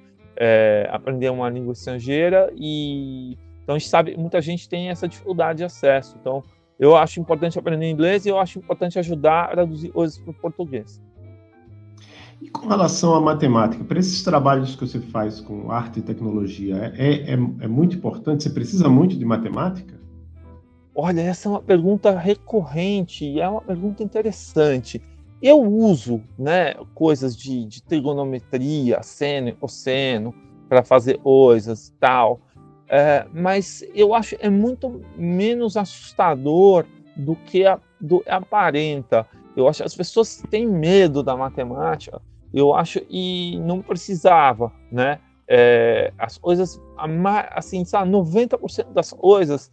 [0.91, 5.65] aprender uma língua estrangeira e então a gente sabe muita gente tem essa dificuldade de
[5.65, 6.17] acesso.
[6.19, 6.43] Então
[6.81, 10.35] eu acho importante aprender inglês e eu acho importante ajudar a traduzir coisas para o
[10.35, 11.01] português.
[12.41, 16.95] E com relação à matemática, para esses trabalhos que você faz com arte e tecnologia,
[16.97, 18.45] é, é, é muito importante?
[18.45, 20.01] Você precisa muito de matemática?
[20.95, 25.03] Olha, essa é uma pergunta recorrente e é uma pergunta interessante.
[25.43, 30.35] Eu uso né, coisas de, de trigonometria, seno, cosseno,
[30.67, 32.41] para fazer coisas tal,
[32.91, 36.85] é, mas eu acho é muito menos assustador
[37.17, 39.27] do que a, do, aparenta.
[39.57, 42.21] Eu acho as pessoas têm medo da matemática,
[42.53, 45.21] eu acho, e não precisava, né?
[45.47, 46.81] É, as coisas,
[47.53, 49.71] assim, sabe, 90% das coisas,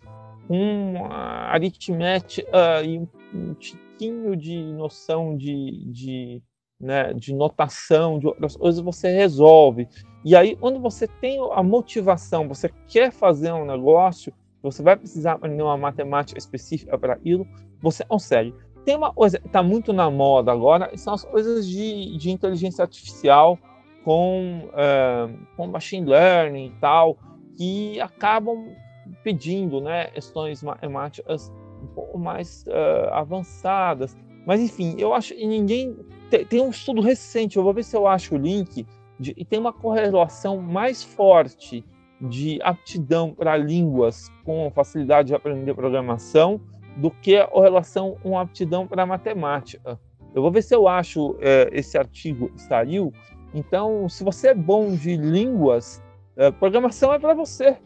[0.48, 6.42] com aritmética uh, e um pouquinho de noção de, de,
[6.80, 9.88] né, de notação, de outras coisas, você resolve.
[10.28, 15.32] E aí, quando você tem a motivação, você quer fazer um negócio, você vai precisar
[15.32, 17.48] aprender uma matemática específica para aquilo,
[17.82, 18.54] você consegue.
[18.84, 22.82] Tem uma coisa que está muito na moda agora, são as coisas de, de inteligência
[22.82, 23.58] artificial
[24.04, 27.18] com, uh, com machine learning e tal,
[27.56, 28.76] que acabam
[29.24, 31.50] pedindo né, questões matemáticas
[31.82, 34.14] um pouco mais uh, avançadas.
[34.46, 35.96] Mas enfim, eu acho que ninguém
[36.30, 37.56] tem, tem, um estudo recente.
[37.56, 38.86] Eu vou ver se eu acho o link
[39.20, 41.84] de, e tem uma correlação mais forte
[42.20, 46.60] de aptidão para línguas com facilidade de aprender programação
[46.98, 50.00] do que a correlação com aptidão para matemática.
[50.34, 53.14] Eu vou ver se eu acho é, esse artigo saiu.
[53.54, 56.02] Então, se você é bom de línguas,
[56.36, 57.78] é, programação é para você.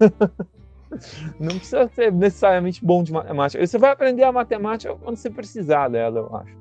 [1.38, 3.64] Não precisa ser necessariamente bom de matemática.
[3.64, 6.56] Você vai aprender a matemática quando você precisar dela, eu acho.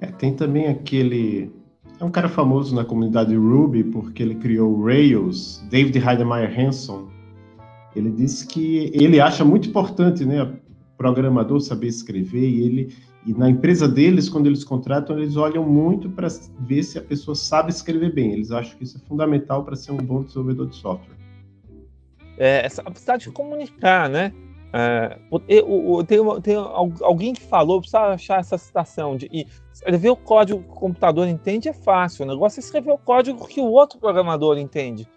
[0.00, 1.52] É, tem também aquele.
[2.00, 7.08] É um cara famoso na comunidade Ruby porque ele criou Rails, David Heidemeyer Hanson.
[7.96, 10.52] Ele disse que ele acha muito importante, né,
[10.96, 16.08] programador saber escrever e ele e na empresa deles, quando eles contratam, eles olham muito
[16.08, 16.28] para
[16.60, 18.32] ver se a pessoa sabe escrever bem.
[18.32, 21.18] Eles acham que isso é fundamental para ser um bom desenvolvedor de software
[22.38, 24.32] é, essa capacidade de comunicar, né?
[24.72, 26.56] É, eu, tem, tem,
[27.02, 31.26] alguém que falou, precisa achar essa citação de e escrever o código que o computador
[31.26, 35.08] entende é fácil, o negócio é escrever o código que o outro programador entende.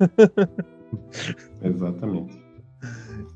[1.62, 2.42] Exatamente.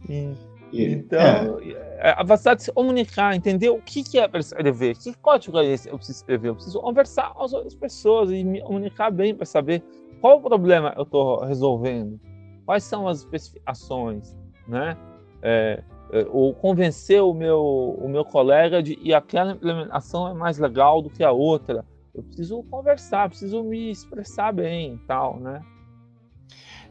[0.08, 0.34] E,
[0.72, 2.10] então, é.
[2.10, 5.66] a capacidade de se comunicar, entender o que, que é para escrever, que código é
[5.66, 9.34] esse eu preciso escrever, eu preciso conversar com as outras pessoas e me comunicar bem
[9.34, 9.82] para saber
[10.20, 12.18] qual o problema eu estou resolvendo
[12.64, 14.34] quais são as especificações,
[14.66, 14.96] né?
[15.42, 17.60] É, é, ou convencer o meu,
[17.98, 21.84] o meu colega de que aquela implementação é mais legal do que a outra.
[22.14, 25.62] eu preciso conversar, preciso me expressar bem e tal, né?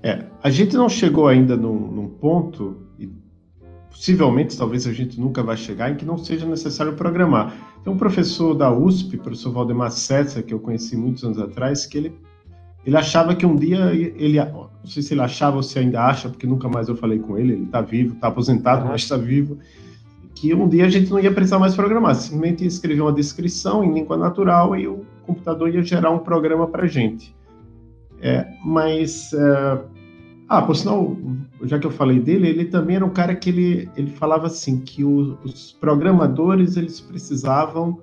[0.04, 3.08] É, a gente não chegou ainda num, num ponto, e
[3.92, 7.54] possivelmente talvez a gente nunca vai chegar, em que não seja necessário programar.
[7.84, 11.98] Tem um professor da USP, professor Valdemar Setzer, que eu conheci muitos anos atrás, que
[11.98, 12.20] ele,
[12.86, 16.30] ele achava que um dia ele, não sei se ele achava ou se ainda acha,
[16.30, 19.60] porque nunca mais eu falei com ele, ele está vivo, está aposentado, mas está vivo,
[20.34, 23.84] que um dia a gente não ia precisar mais programar, simplesmente ia escrever uma descrição
[23.84, 27.36] em língua natural e o computador ia gerar um programa para a gente.
[28.20, 29.82] É, mas, é...
[30.50, 31.16] ah, por sinal,
[31.64, 34.80] já que eu falei dele, ele também era um cara que ele, ele falava assim,
[34.80, 38.00] que o, os programadores, eles precisavam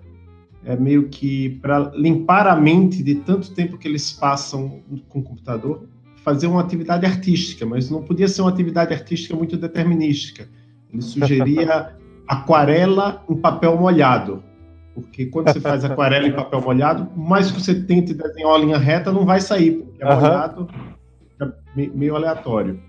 [0.64, 5.22] é, meio que, para limpar a mente de tanto tempo que eles passam com o
[5.22, 5.84] computador,
[6.24, 10.48] fazer uma atividade artística, mas não podia ser uma atividade artística muito determinística.
[10.92, 11.94] Ele sugeria
[12.28, 14.42] aquarela em papel molhado.
[14.94, 18.78] Porque quando você faz aquarela em papel molhado, mais que você tente desenhar uma linha
[18.78, 20.68] reta, não vai sair, porque é molhado,
[21.40, 22.80] é meio aleatório.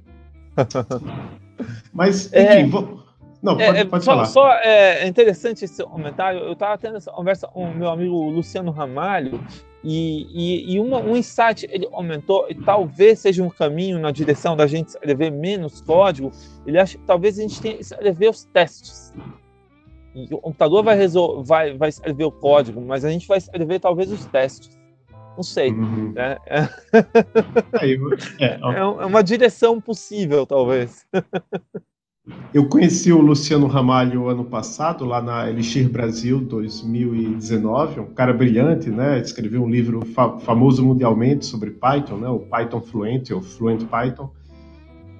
[1.93, 3.03] Mas, enfim, é, vou...
[3.41, 4.25] Não, pode, é, pode só, falar.
[4.25, 6.39] Só é interessante esse comentário.
[6.39, 9.41] Eu estava tendo essa conversa com o meu amigo Luciano Ramalho,
[9.81, 14.57] e, e, e uma, um insight ele aumentou, e talvez seja um caminho na direção
[14.57, 16.31] da gente escrever menos código.
[16.65, 19.13] Ele acha que talvez a gente tenha que escrever os testes.
[20.13, 23.79] E o computador vai, resol vai, vai escrever o código, mas a gente vai escrever
[23.79, 24.77] talvez os testes.
[25.37, 25.71] Não sei.
[25.71, 26.11] Uhum.
[26.11, 26.37] Né?
[26.45, 26.59] É,
[27.81, 31.05] é, é, é uma direção possível, talvez.
[32.53, 38.89] Eu conheci o Luciano Ramalho ano passado, lá na Elixir Brasil 2019, um cara brilhante,
[38.89, 39.19] né?
[39.19, 42.27] Escreveu um livro fa famoso mundialmente sobre Python, né?
[42.27, 44.31] O Python Fluent, ou Fluent Python.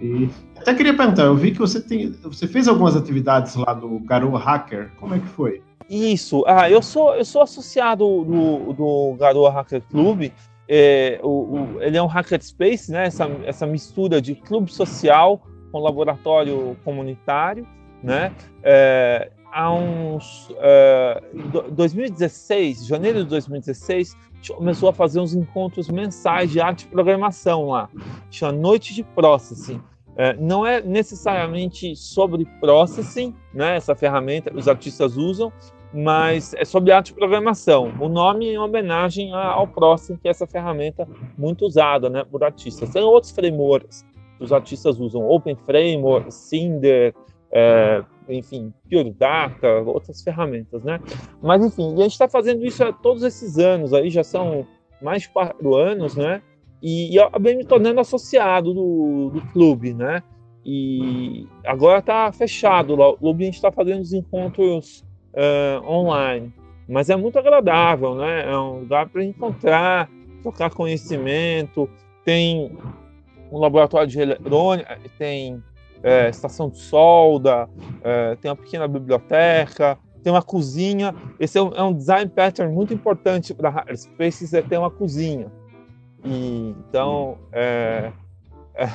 [0.02, 4.00] E até queria perguntar, eu vi que você tem, você fez algumas atividades lá do
[4.00, 5.62] Garoa Hacker, como é que foi?
[5.90, 10.32] Isso, ah, eu sou, eu sou associado do, do Garoa Hacker Club,
[10.68, 13.06] é, o, o, ele é um hackerspace, né?
[13.06, 17.68] Essa, essa mistura de clube social com laboratório comunitário,
[18.04, 18.34] né?
[18.64, 21.24] É, há uns é,
[21.72, 26.88] 2016, janeiro de 2016, a gente começou a fazer uns encontros mensais de arte e
[26.88, 27.90] programação lá,
[28.32, 29.82] chama Noite de Processing.
[30.16, 33.78] É, não é necessariamente sobre processing, né?
[33.78, 35.52] Essa ferramenta que os artistas usam,
[35.94, 37.94] mas é sobre arte e programação.
[38.00, 42.44] O nome é em homenagem ao Processing, que é essa ferramenta muito usada, né, por
[42.44, 42.90] artistas.
[42.90, 44.06] Tem outros frameworks
[44.40, 47.14] os artistas usam Open Framework, Cinder,
[47.52, 51.00] é, enfim, Pure Data, outras ferramentas, né?
[51.42, 54.66] Mas enfim, a gente está fazendo isso há todos esses anos, aí já são
[55.02, 56.42] mais de quatro anos, né?
[56.82, 60.24] E, e acabei me tornando associado do, do clube, né?
[60.66, 62.94] E agora está fechado.
[62.94, 66.54] O clube a gente está fazendo os encontros uh, online,
[66.88, 68.50] mas é muito agradável, né?
[68.50, 70.10] É um lugar para encontrar,
[70.42, 71.90] trocar conhecimento.
[72.24, 72.78] Tem
[73.52, 75.64] um laboratório de eletrônica, tem
[76.04, 77.70] é, estação de solda,
[78.04, 81.14] é, tem uma pequena biblioteca, tem uma cozinha.
[81.40, 85.52] Esse é um, é um design pattern muito importante para Hackerspaces, é ter uma cozinha.
[86.24, 88.12] E, então, é,
[88.76, 88.90] é,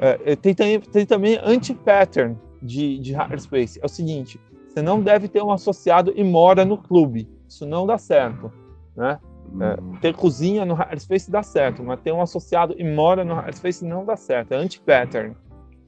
[0.00, 3.78] é tem, tem, tem, também anti-pattern de, de Hackerspace.
[3.82, 7.28] É o seguinte, você não deve ter um associado e mora no clube.
[7.48, 8.52] Isso não dá certo.
[8.96, 9.18] Né?
[9.60, 9.96] É, hum.
[10.00, 14.04] ter cozinha no Hackerspace dá certo, mas ter um associado e mora no Hackerspace não
[14.04, 14.52] dá certo.
[14.52, 15.34] É anti-pattern.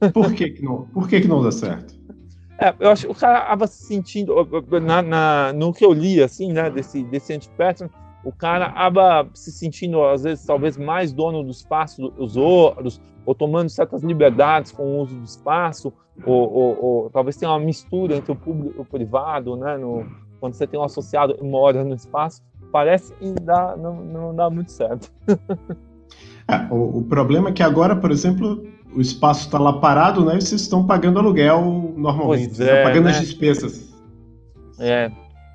[0.13, 1.93] Por que, que, não, por que, que não dá certo?
[2.59, 4.33] É, eu acho que o cara acaba se sentindo,
[4.81, 7.91] na, na, no que eu li, assim, né, desse, desse anti-pattern,
[8.23, 13.35] o cara acaba se sentindo, às vezes, talvez mais dono do espaço dos outros, ou
[13.35, 15.93] tomando certas liberdades com o uso do espaço,
[16.25, 20.05] ou, ou, ou talvez tenha uma mistura entre o público e o privado, né, no,
[20.39, 24.49] quando você tem um associado e mora no espaço parece que dá, não, não dá
[24.49, 25.11] muito certo.
[26.47, 30.37] é, o, o, problema é que agora, por exemplo, o espaço está lá parado, né?
[30.37, 33.11] E vocês estão pagando aluguel normalmente, pois é, pagando né?
[33.11, 33.93] as despesas.
[34.79, 35.11] É,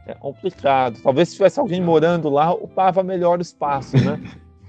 [0.07, 0.99] é complicado.
[1.03, 4.21] Talvez se tivesse alguém morando lá, ocupava melhor o espaço, né?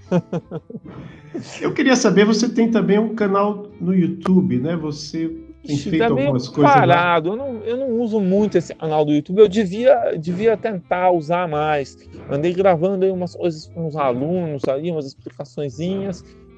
[1.62, 4.76] Eu queria saber, você tem também um canal no YouTube, né?
[4.76, 5.32] Você
[5.66, 7.30] tem feito tá algumas coisas parado.
[7.30, 9.40] Eu não, eu não uso muito esse canal do YouTube.
[9.40, 11.98] Eu devia, devia tentar usar mais.
[12.30, 15.80] Andei gravando aí umas coisas com os alunos ali, umas explicações.
[15.80, 16.10] E,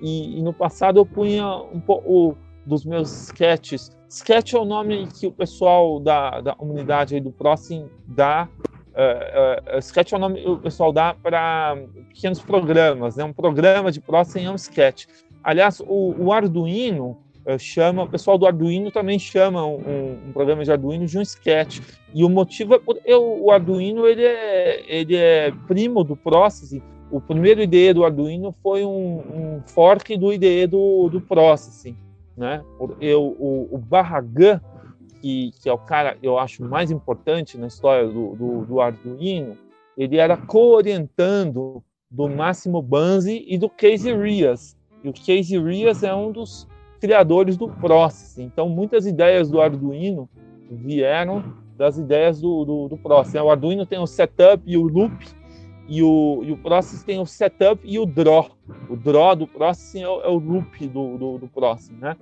[0.01, 3.91] e, no passado eu punha um pouco dos meus sketches.
[4.09, 8.47] Sketch é o nome que o pessoal da, da comunidade aí do próximo dá.
[8.89, 11.77] Uh, uh, sketch é o nome que o pessoal dá para
[12.09, 13.15] pequenos programas.
[13.15, 13.23] Né?
[13.23, 15.05] Um programa de próximo é um sketch.
[15.43, 17.17] Aliás, o, o Arduino
[17.57, 19.77] chama, o pessoal do Arduino também chama um,
[20.27, 21.79] um, programa de Arduino de um sketch.
[22.13, 26.81] E o motivo é porque o Arduino ele é, ele é primo do Processing.
[27.11, 31.97] O primeiro IDE do Arduino foi um, um fork do IDE do, do Processing.
[32.37, 32.63] Né?
[33.01, 34.61] Eu, o, o Barragan,
[35.21, 39.57] que, que é o cara eu acho mais importante na história do, do, do Arduino,
[39.97, 44.77] ele era co-orientando do Máximo Banzi e do Casey Rias.
[45.03, 46.67] E o Casey Rias é um dos
[46.99, 48.37] criadores do Process.
[48.37, 50.29] Então, muitas ideias do Arduino
[50.69, 51.43] vieram
[51.77, 53.41] das ideias do, do, do Process.
[53.41, 55.25] O Arduino tem o setup e o loop,
[55.87, 58.51] e o, e o Process tem o setup e o draw.
[58.89, 62.15] O draw do Process é o, é o loop do, do, do Process, né?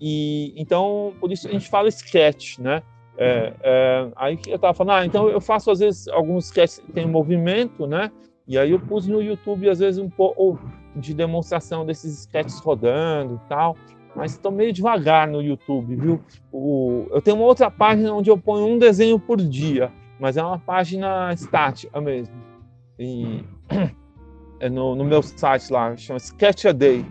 [0.00, 2.82] E, então, por isso a gente fala sketch, né?
[3.18, 6.92] É, é, aí eu estava falando, ah, então eu faço às vezes alguns sketches que
[6.92, 8.10] tem movimento, né?
[8.48, 10.58] E aí eu pus no YouTube às vezes um pouco
[10.96, 13.76] de demonstração desses sketches rodando e tal
[14.14, 16.20] mas estou meio devagar no YouTube, viu?
[16.52, 20.42] O, eu tenho uma outra página onde eu ponho um desenho por dia, mas é
[20.42, 22.34] uma página estática mesmo.
[22.98, 23.44] E
[24.60, 27.04] é no, no meu site lá, chama Sketch a Day.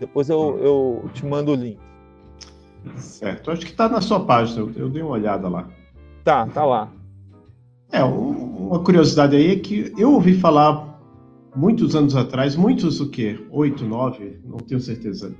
[0.00, 1.78] Depois eu, eu te mando o link.
[2.96, 5.68] Certo, acho que está na sua página, eu, eu dei uma olhada lá.
[6.24, 6.90] Tá, tá lá.
[7.92, 11.00] É, uma curiosidade aí é que eu ouvi falar
[11.54, 13.38] muitos anos atrás, muitos o quê?
[13.50, 15.34] Oito, nove, não tenho certeza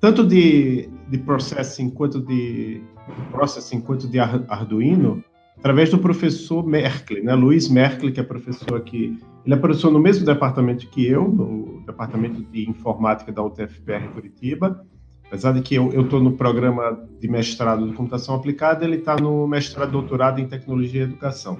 [0.00, 2.82] tanto de, de processing quanto de
[3.30, 5.22] processing quanto de Arduino
[5.58, 7.34] através do professor Merkel, né?
[7.34, 9.18] Luiz Merkel, que é professor aqui.
[9.44, 14.84] Ele é professor no mesmo departamento que eu, no departamento de informática da UTFPR Curitiba.
[15.26, 19.46] Apesar de que eu estou no programa de mestrado de computação aplicada, ele está no
[19.46, 21.58] mestrado doutorado em tecnologia e educação.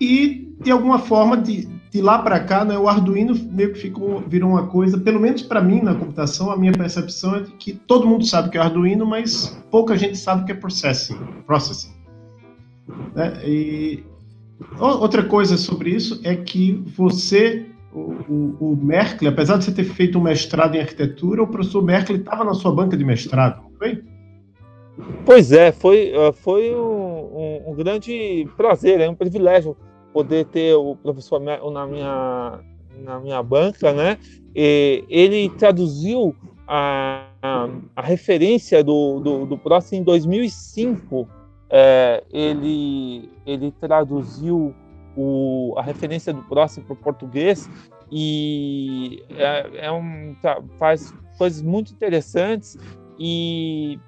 [0.00, 4.20] E, de alguma forma, de, de lá para cá, né, o Arduino meio que ficou,
[4.26, 7.72] virou uma coisa, pelo menos para mim na computação, a minha percepção é de que
[7.72, 11.16] todo mundo sabe que é Arduino, mas pouca gente sabe que é processing.
[11.46, 11.92] processing.
[13.14, 13.40] Né?
[13.44, 14.04] E
[14.78, 20.18] outra coisa sobre isso é que você, o, o, o apesar de você ter feito
[20.18, 24.02] um mestrado em arquitetura, o professor Merkel estava na sua banca de mestrado, não foi?
[25.24, 29.76] Pois é, foi, eh, foi um, um, um grande prazer, é um privilégio
[30.12, 32.60] poder ter o professor na minha,
[33.02, 34.18] na minha banca, né?
[34.54, 36.36] E ele traduziu
[36.68, 41.28] a, a, a referência do, do, do próximo em 2005.
[41.68, 44.72] É, ele, ele traduziu
[45.16, 47.68] o, a referência do próximo para o português
[48.12, 52.78] e é, é um, tá, faz coisas muito interessantes
[53.18, 53.98] e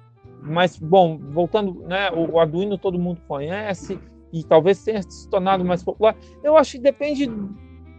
[0.41, 3.99] mas bom voltando né o Arduino todo mundo conhece
[4.31, 6.15] e talvez tenha se tornado mais popular.
[6.43, 7.31] Eu acho que depende,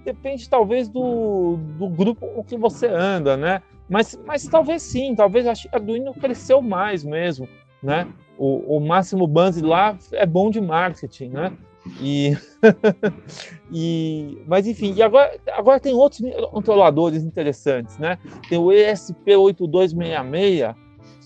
[0.04, 3.62] depende talvez do, do grupo com que você anda, né?
[3.88, 7.48] Mas, mas talvez sim, talvez a Arduino cresceu mais mesmo,
[7.82, 8.06] né?
[8.36, 11.52] O, o Máximo Banzi lá é bom de marketing, né?
[12.02, 12.36] E,
[13.72, 16.20] e mas enfim, e agora, agora tem outros
[16.50, 18.18] controladores interessantes, né?
[18.48, 20.76] Tem o ESP8266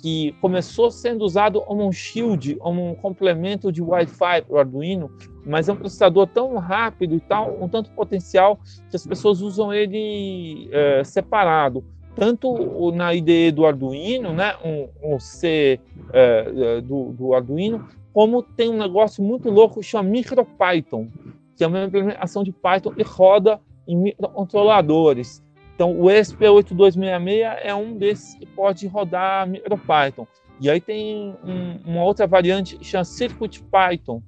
[0.02, 5.08] que começou sendo usado como um shield, como um complemento de Wi-Fi para o Arduino,
[5.46, 8.58] mas é um processador tão rápido e tal, um tanto potencial
[8.90, 11.84] que as pessoas usam ele é, separado,
[12.16, 15.78] tanto na IDE do Arduino, né, um, um C
[16.12, 21.08] é, do, do Arduino, como tem um negócio muito louco que chama MicroPython,
[21.56, 25.42] que é uma implementação de Python e roda em microcontroladores.
[25.82, 30.28] Então, o ESP8266 é um desses que pode rodar MicroPython.
[30.60, 34.22] E aí tem um, uma outra variante que chama CircuitPython,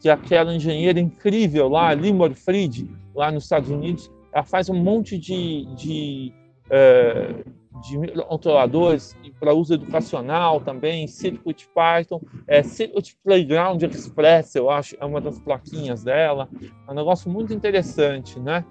[0.00, 4.10] que é aquela engenheira incrível lá, Limor Fried, lá nos Estados Unidos.
[4.32, 6.32] Ela faz um monte de, de,
[6.68, 7.44] é,
[7.84, 15.20] de microcontroladores para uso educacional também, CircuitPython, é, Circuit Playground Express, eu acho, é uma
[15.20, 16.48] das plaquinhas dela.
[16.88, 18.64] É um negócio muito interessante, né?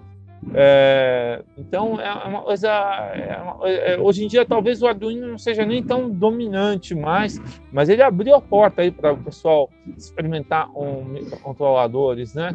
[0.54, 2.68] É, então é uma coisa.
[2.68, 7.40] É uma, é, hoje em dia talvez o Arduino não seja nem tão dominante mais,
[7.72, 12.54] mas ele abriu a porta aí para o pessoal experimentar um microcontroladores, né?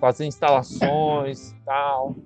[0.00, 2.16] Fazer instalações e tal.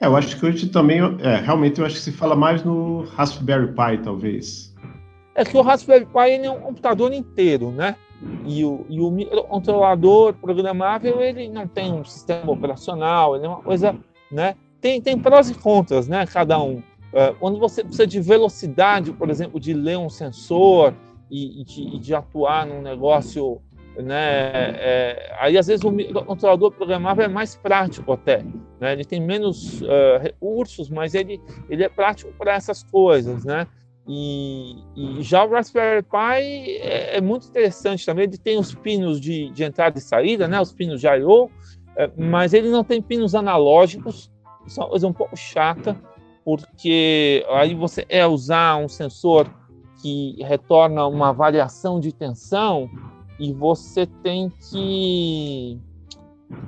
[0.00, 3.02] É, eu acho que hoje também, é, realmente eu acho que se fala mais no
[3.04, 4.74] Raspberry Pi, talvez.
[5.34, 7.96] É que o Raspberry Pi é um computador inteiro, né?
[8.44, 13.62] E o, e o microcontrolador programável, ele não tem um sistema operacional, ele é uma
[13.62, 13.96] coisa,
[14.30, 14.54] né?
[14.80, 16.26] Tem, tem prós e contras, né?
[16.26, 16.76] Cada um.
[17.12, 20.94] Uh, quando você precisa de velocidade, por exemplo, de ler um sensor
[21.30, 23.60] e, e, de, e de, atuar num negócio,
[23.96, 24.74] né?
[24.76, 28.44] É, aí, às vezes, o microcontrolador programável é mais prático até.
[28.78, 28.92] Né?
[28.92, 33.66] Ele tem menos uh, recursos, mas ele, ele é prático para essas coisas, né?
[34.08, 38.24] E, e, já o Raspberry Pi é, é, muito interessante também.
[38.24, 40.60] Ele tem os pinos de, de entrada e saída, né?
[40.60, 41.50] Os pinos de I/O,
[41.96, 44.30] é, mas ele não tem pinos analógicos.
[44.66, 45.96] Isso é uma coisa um pouco chata,
[46.44, 49.48] porque aí você é usar um sensor
[50.02, 52.88] que retorna uma variação de tensão
[53.38, 55.78] e você tem que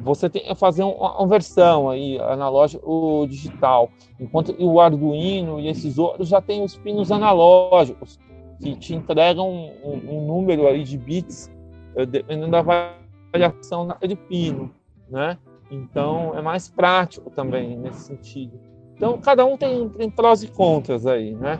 [0.03, 5.99] você tem que fazer uma conversão aí analógico ou digital, enquanto o Arduino e esses
[5.99, 8.19] outros já têm os pinos analógicos
[8.61, 11.51] que te entregam um, um, número aí de bits
[11.97, 14.71] eh, dependendo da variação naquele pino,
[15.11, 15.37] né?
[15.69, 18.61] Então é mais prático também nesse sentido.
[18.95, 21.59] Então cada um tem, tem prós e contras aí, né?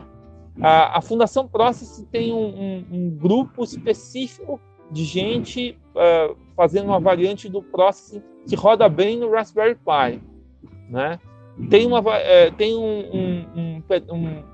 [0.61, 4.61] A, a Fundação Process tem um, um, grupo específico
[4.93, 10.21] de gente uh, fazendo uma variante do Process que roda bem no Raspberry Pi,
[10.89, 11.19] né?
[11.69, 13.83] Tem, uma, é, tem um, um,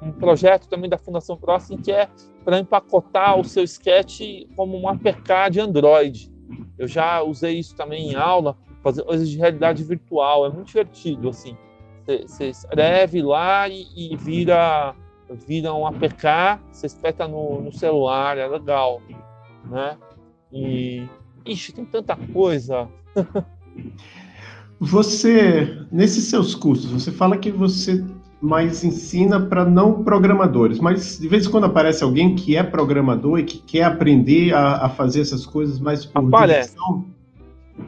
[0.01, 2.09] um, projeto também da Fundação Process que é
[2.43, 4.21] para empacotar o seu sketch
[4.55, 6.31] como um APK de Android.
[6.77, 11.29] Eu já usei isso também em aula, fazer coisas de realidade virtual, é muito divertido,
[11.29, 11.55] assim.
[12.05, 14.95] Você escreve lá e, e vira
[15.29, 19.01] vira um APK, você espeta no, no, celular, é legal,
[19.65, 19.97] né?
[20.51, 21.07] E,
[21.45, 22.87] ixi, tem tanta coisa.
[24.79, 28.03] você, nesses seus cursos, você fala que você
[28.41, 33.39] mais ensina para não programadores, mas de vez em quando aparece alguém que é programador
[33.39, 36.69] e que quer aprender a, a fazer essas coisas mais por Aparece.
[36.69, 37.05] Direção.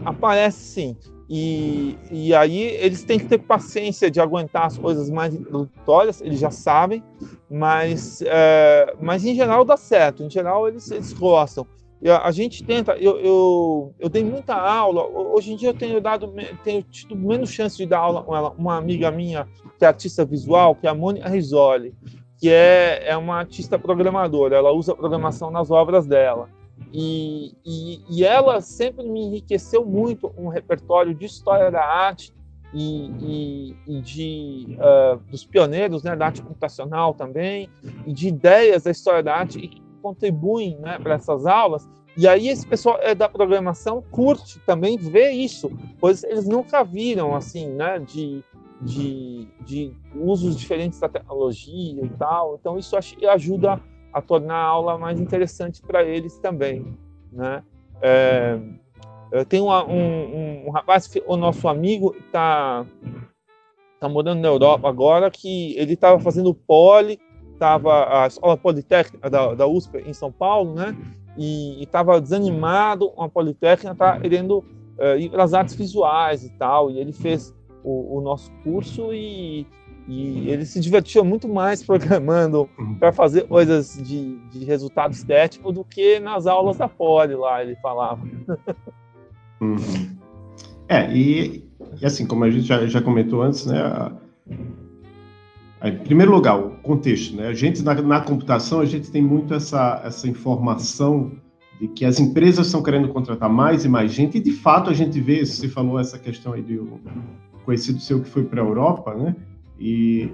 [0.05, 0.97] Aparece sim.
[1.29, 6.37] E, e aí eles têm que ter paciência de aguentar as coisas mais introdutórias, eles
[6.37, 7.01] já sabem,
[7.49, 11.65] mas, é, mas em geral dá certo, em geral eles, eles gostam.
[12.09, 16.33] A, gente tenta, eu, eu, eu dei muita aula, hoje em dia eu tenho dado,
[16.63, 19.47] tenho tido menos chance de dar aula com ela, uma amiga minha
[19.77, 21.93] que é artista visual, que é a Mônica Risoli,
[22.39, 26.49] que é, é uma artista programadora, ela usa programação nas obras dela.
[26.91, 32.33] E, e, e, ela sempre me enriqueceu muito um repertório de história da arte
[32.73, 37.69] e, e de uh, dos pioneiros né, da arte computacional também
[38.07, 41.87] e de ideias da história da arte e contribuem né, para essas aulas.
[42.17, 47.35] E aí esse pessoal é da programação curte também ver isso, pois eles nunca viram
[47.35, 48.43] assim, né, de,
[48.81, 52.57] de, de usos diferentes da tecnologia e tal.
[52.59, 53.79] Então isso ajuda
[54.13, 56.97] a tornar a aula mais interessante para eles também,
[57.31, 57.63] né?
[58.01, 58.59] É,
[59.47, 62.85] tem um, um, um, rapaz, o nosso amigo, está
[63.99, 67.17] tá morando na Europa agora, que ele estava fazendo poli,
[67.61, 70.97] estava a escola politécnica da, da USP em São Paulo, né?
[71.37, 74.57] E estava desanimado com a politécnica, tá querendo
[74.97, 76.89] uh, ir para as artes visuais e tal.
[76.89, 79.67] E ele fez o, o nosso curso e
[80.07, 82.67] e ele se divertia muito mais programando
[82.99, 87.75] para fazer coisas de, de resultado estético do que nas aulas da Poli lá, ele
[87.75, 88.21] falava.
[89.61, 90.17] Uhum.
[90.89, 91.63] É, e,
[92.01, 93.79] e, assim, como a gente já, já comentou antes, né?
[95.83, 97.47] Em primeiro lugar, o contexto, né?
[97.47, 101.31] A gente, na, na computação, a gente tem muito essa, essa informação
[101.79, 104.93] de que as empresas estão querendo contratar mais e mais gente, e de fato a
[104.93, 106.99] gente vê, você falou essa questão aí um
[107.65, 109.35] conhecido seu que foi para a Europa, né?
[109.79, 110.29] E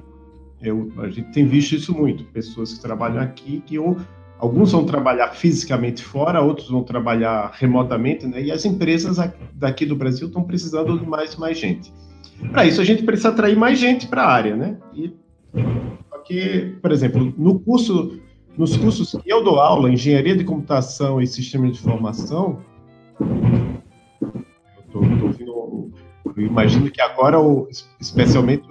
[0.62, 3.96] eu, a gente tem visto isso muito, pessoas que trabalham aqui, que ou,
[4.40, 8.44] alguns vão trabalhar fisicamente fora, outros vão trabalhar remotamente, né?
[8.44, 9.18] E as empresas
[9.54, 11.94] daqui do Brasil estão precisando de mais e mais gente.
[12.52, 14.78] Para isso, a gente precisa atrair mais gente para a área, né?
[14.94, 15.14] E,
[16.10, 18.20] porque, por exemplo, no curso,
[18.58, 22.60] nos cursos que eu dou aula, Engenharia de Computação e Sistema de Informação,
[23.20, 25.92] eu, tô, tô ouvindo,
[26.36, 27.38] eu imagino que agora,
[28.00, 28.68] especialmente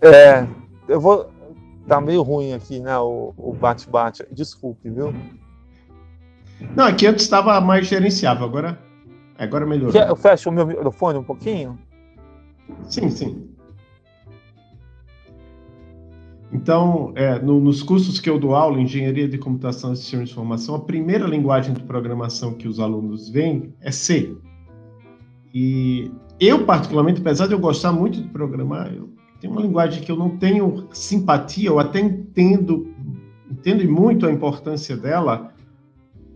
[0.00, 0.46] é,
[0.88, 1.30] eu vou.
[1.86, 2.98] Tá meio ruim aqui, né?
[2.98, 4.26] O bate-bate.
[4.32, 5.14] Desculpe, viu?
[6.74, 8.78] Não, aqui antes estava mais gerenciável, agora,
[9.38, 9.92] agora melhorou.
[9.92, 11.78] Quer, eu fecho o meu microfone um pouquinho?
[12.88, 13.55] Sim, sim.
[16.52, 20.30] Então, é, no, nos cursos que eu dou aula, Engenharia de Computação e Sistema de
[20.30, 24.36] Informação, a primeira linguagem de programação que os alunos veem é C.
[25.52, 30.10] E eu, particularmente, apesar de eu gostar muito de programar, eu tem uma linguagem que
[30.10, 32.92] eu não tenho simpatia, eu até entendo,
[33.50, 35.52] entendo muito a importância dela,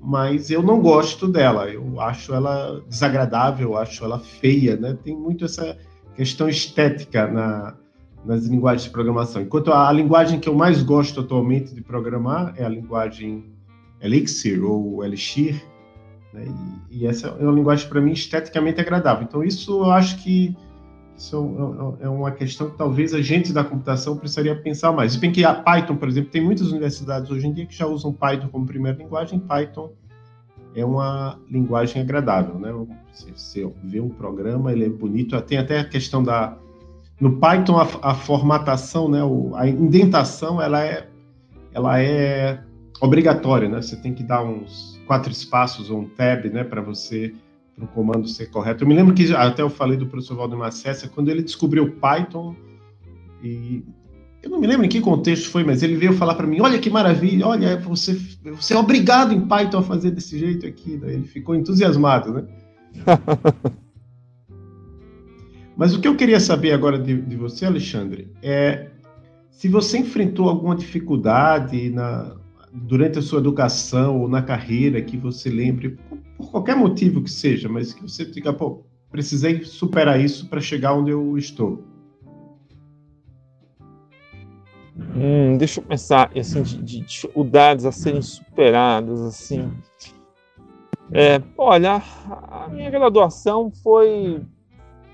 [0.03, 1.69] mas eu não gosto dela.
[1.69, 4.97] Eu acho ela desagradável, eu acho ela feia, né?
[5.03, 5.79] Tem muito essa
[6.15, 7.75] questão estética na,
[8.25, 9.43] nas linguagens de programação.
[9.43, 13.45] Enquanto a, a, linguagem que eu mais gosto atualmente de programar é a linguagem
[14.01, 15.65] Elixir ou Elixir,
[16.33, 16.45] né?
[16.91, 19.25] e, e, essa é uma linguagem para mim esteticamente agradável.
[19.25, 20.57] Então isso eu acho que
[21.17, 21.37] Isso
[22.01, 25.13] é, é, é uma questão que talvez a gente da computação precisaria pensar mais.
[25.13, 27.87] Se bem que a Python, por exemplo, tem muitas universidades hoje em dia que já
[27.87, 29.39] usam Python como primeira linguagem.
[29.39, 29.93] Python
[30.75, 32.73] é uma linguagem agradável, né?
[33.13, 35.41] Você, você vê um programa, ele é bonito.
[35.43, 36.57] Tem até a questão da
[37.21, 39.23] no Python a, a formatação, né?
[39.23, 41.07] O, a indentação, ela é
[41.73, 42.61] ela é
[43.01, 43.81] obrigatória, né?
[43.81, 47.35] Você tem que dar uns quatro espaços ou um tab, né, para você
[47.77, 48.85] para o comando ser correto.
[48.85, 52.55] Eu me lembro que até eu falei do professor Valdemar César, quando ele descobriu Python,
[53.43, 53.83] e
[54.43, 56.79] eu não me lembro em que contexto foi, mas ele veio falar para mim: olha
[56.79, 58.15] que maravilha, olha, você,
[58.45, 60.97] você é obrigado em Python a fazer desse jeito aqui.
[60.97, 62.45] Daí ele ficou entusiasmado, né?
[65.81, 68.91] mas o que eu queria saber agora de, de você, Alexandre, é
[69.51, 72.37] se você enfrentou alguma dificuldade na,
[72.71, 75.97] durante a sua educação ou na carreira que você lembre,
[76.37, 80.93] por qualquer motivo que seja, mas que você diga, pô, precisei superar isso para chegar
[80.93, 81.83] onde eu estou?
[85.17, 89.73] Hum, deixa eu pensar, assim, de, de, dificuldades a serem superadas, assim.
[91.11, 92.03] É, olha,
[92.51, 94.43] a minha graduação foi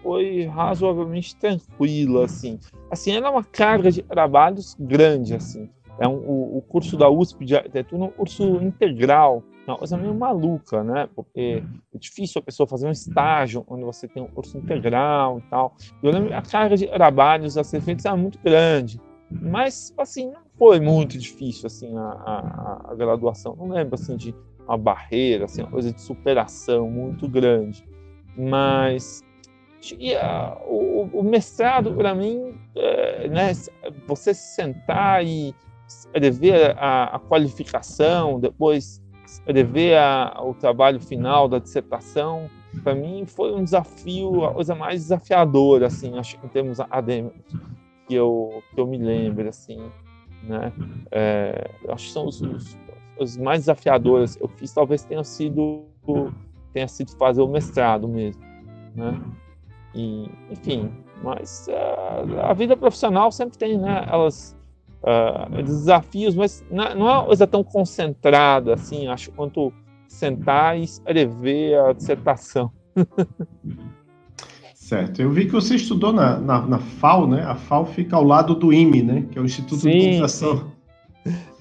[0.07, 2.61] foi razoavelmente tranquila, assim.
[2.89, 5.69] Assim, era uma carga de trabalhos grande, assim.
[5.99, 9.97] É um, o, o curso da USP de arquitetura é um curso integral, uma coisa
[9.97, 11.09] meio maluca, né?
[11.17, 15.43] Porque é difícil a pessoa fazer um estágio onde você tem um curso integral e
[15.51, 15.75] tal.
[16.01, 20.43] Eu lembro a carga de trabalhos a ser feita era muito grande, mas assim não
[20.57, 23.57] foi muito difícil assim a, a, a graduação.
[23.57, 24.33] Não lembro assim de
[24.69, 27.85] uma barreira, assim, uma coisa de superação muito grande.
[28.37, 29.25] Mas
[30.67, 33.53] o, o, mestrado para mim, é, né?
[34.07, 35.55] Você sentar e
[35.87, 42.51] escrever a, a qualificação, depois escrever a, o trabalho final da dissertação,
[42.83, 47.55] para mim foi um desafio, a coisa mais desafiadora, assim, acho em termos acadêmicos,
[48.07, 49.79] que eu, que eu me lembro, assim,
[50.43, 50.73] né?
[51.11, 52.79] É, acho que são os, os,
[53.19, 55.85] os, mais desafiadores eu fiz, talvez tenha sido
[56.73, 58.43] tenha sido fazer o mestrado mesmo,
[58.95, 59.21] né?
[59.95, 60.91] E, enfim,
[61.23, 64.07] mas uh, a vida profissional sempre tem, né?
[64.11, 64.57] Elas
[65.03, 69.73] uh, desafios, mas não, é uma coisa tão concentrada assim, acho, quanto
[70.07, 72.71] sentar e escrever a dissertação.
[74.75, 75.21] Certo.
[75.21, 77.43] Eu vi que você estudou na, na, na, FAO, né?
[77.43, 79.27] A FAO fica ao lado do IME, né?
[79.33, 80.71] Que é o Instituto sim, de Computação.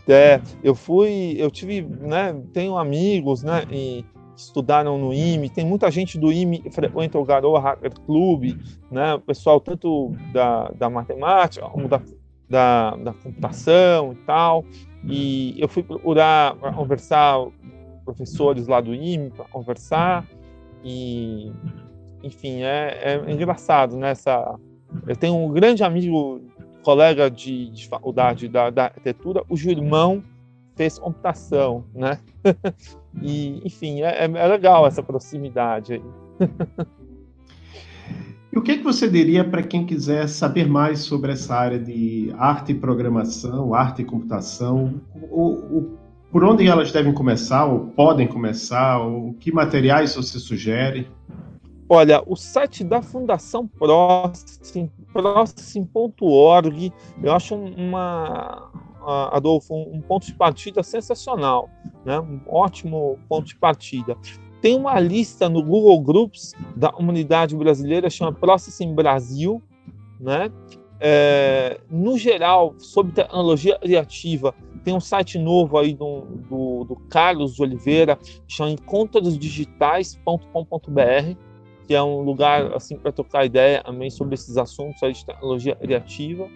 [0.08, 2.40] É, eu fui, eu tive, né?
[2.54, 3.64] Tenho amigos, né?
[3.72, 4.06] E
[4.36, 8.58] estudaram no IME, tem muita gente do IME que frequenta o Garoa Hacker Club,
[8.92, 9.16] né?
[9.16, 12.02] O pessoal tanto da, da matemática como da
[12.50, 14.66] da, da computação e tal.
[15.04, 17.46] E eu fui procurar conversar
[18.04, 20.28] professores lá do IME para conversar
[20.84, 21.52] e
[22.24, 24.58] enfim é, é engraçado nessa
[24.92, 26.40] né, eu tenho um grande amigo
[26.84, 30.24] colega de, de faculdade da, da arquitetura cujo irmão
[30.76, 32.20] fez computação né
[33.22, 36.02] e enfim é, é legal essa proximidade aí
[38.56, 41.78] E o que, é que você diria para quem quiser saber mais sobre essa área
[41.78, 45.02] de arte e programação, arte e computação?
[45.30, 45.98] O, o,
[46.32, 51.06] por onde elas devem começar, ou podem começar, ou que materiais você sugere?
[51.90, 58.72] Olha, o site da Fundação Processing, processing.org, eu acho uma,
[59.06, 61.70] Adolfo, um ponto de partida sensacional,
[62.04, 62.20] né?
[62.20, 64.18] um ótimo ponto de partida.
[64.62, 69.62] Tem uma lista no Google Groups da comunidade brasileira, chama Processing Brasil,
[70.20, 70.52] né?
[71.00, 77.60] É, no geral, sobre tecnologia criativa, tem um site novo aí do, do, do Carlos
[77.60, 81.38] Oliveira, chama encontrosdigitais.com.br,
[81.88, 85.76] que é um lugar assim para trocar ideia também sobre esses assuntos aí de tecnologia
[85.76, 86.48] criativa,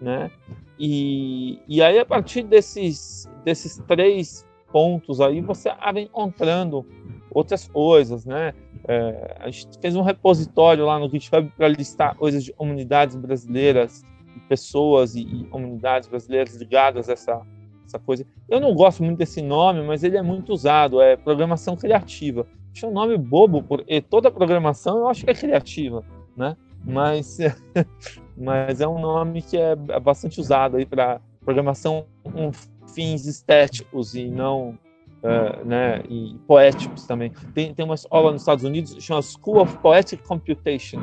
[0.00, 0.30] né?
[0.78, 6.84] E, e aí a partir desses desses três pontos aí você acaba encontrando
[7.30, 8.54] outras coisas, né?
[8.88, 14.04] É, a gente fez um repositório lá no GitHub para listar coisas de comunidades brasileiras,
[14.48, 17.42] pessoas e, e, comunidades brasileiras ligadas a essa,
[17.84, 18.24] essa coisa.
[18.48, 22.46] Eu não gosto muito desse nome, mas ele é muito usado, é programação criativa.
[22.72, 26.04] Acho um nome bobo, porque toda programação eu acho que é criativa,
[26.36, 26.56] né?
[26.84, 27.38] Mas,
[28.36, 32.50] mas é um nome que é bastante usado aí para programação com
[32.86, 34.78] fins estéticos e não
[35.22, 37.32] uh, né, e poéticos também.
[37.54, 41.02] Tem, tem uma escola nos Estados Unidos chama School of Poetic Computation.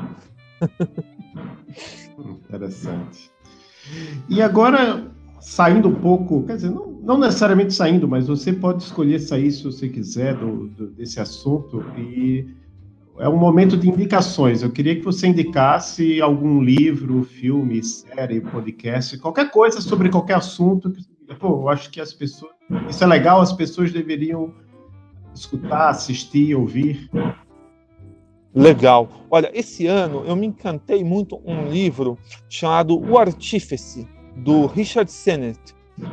[2.17, 3.31] Interessante.
[4.29, 9.19] E agora, saindo um pouco, quer dizer, não, não, necessariamente saindo, mas você pode escolher
[9.19, 11.83] sair se você quiser do, do, desse assunto.
[11.97, 12.47] E
[13.19, 14.63] é um momento de indicações.
[14.63, 20.91] Eu queria que você indicasse algum livro, filme, série, podcast, qualquer coisa sobre qualquer assunto.
[21.39, 22.51] Pô, eu acho que as pessoas.
[22.89, 24.53] Isso é legal, as pessoas deveriam
[25.33, 27.09] escutar, assistir, ouvir.
[28.53, 29.09] Legal.
[29.31, 34.07] Olha, esse ano eu me encantei muito um livro chamado O Artífice,
[34.37, 35.59] do Richard Sennett,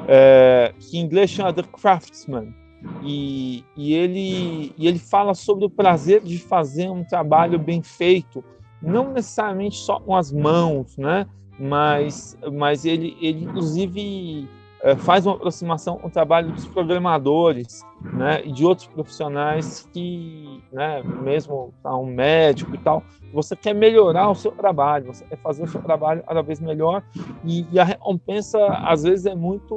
[0.09, 2.55] é, que em inglês chama The Craftsman.
[3.03, 8.43] E, e, ele, e ele fala sobre o prazer de fazer um trabalho bem feito,
[8.81, 11.27] não necessariamente só com as mãos, né?
[11.61, 14.49] mas, mas ele, ele inclusive
[14.83, 20.63] é, faz uma aproximação com o trabalho dos programadores né, e de outros profissionais que,
[20.73, 25.37] né, mesmo tá, um médico e tal, você quer melhorar o seu trabalho, você quer
[25.37, 27.03] fazer o seu trabalho cada vez melhor
[27.45, 29.75] e, e a recompensa às vezes é muito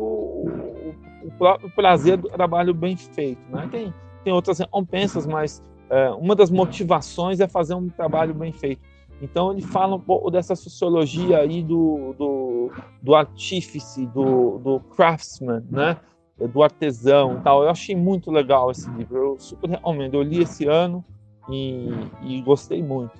[1.25, 3.41] o, próprio prazer do trabalho bem feito.
[3.49, 3.67] Né?
[3.71, 3.93] Tem,
[4.23, 8.81] tem outras recompensas, mas é, uma das motivações é fazer um trabalho bem feito.
[9.21, 12.71] Então ele fala um pouco dessa sociologia aí do, do,
[13.01, 15.97] do artífice, do, do craftsman, né?
[16.37, 17.63] do artesão tal.
[17.63, 20.15] Eu achei muito legal esse livro, eu super recomendo.
[20.15, 21.03] Eu li esse ano
[21.49, 21.89] e,
[22.23, 23.11] e gostei muito.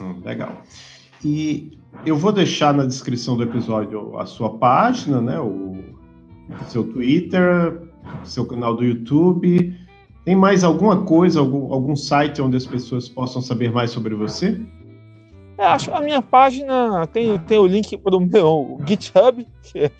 [0.00, 0.62] Hum, legal.
[1.24, 5.38] E eu vou deixar na descrição do episódio a sua página, né?
[5.38, 5.89] O
[6.68, 7.80] seu Twitter,
[8.24, 9.78] seu canal do YouTube
[10.24, 14.60] tem mais alguma coisa, algum, algum site onde as pessoas possam saber mais sobre você?
[15.56, 19.90] É, acho a minha página tem, tem o link para o meu GitHub, é...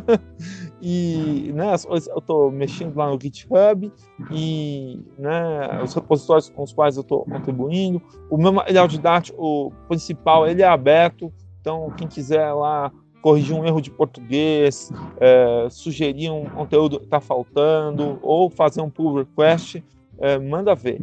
[0.82, 3.90] e né, eu estou mexendo lá no GitHub
[4.30, 8.02] e né, os repositórios com os quais eu estou contribuindo.
[8.30, 12.92] O meu material didático principal ele é aberto, então quem quiser lá
[13.24, 18.90] corrigir um erro de português, é, sugerir um conteúdo que está faltando, ou fazer um
[18.90, 19.82] pull request,
[20.18, 21.00] é, manda ver.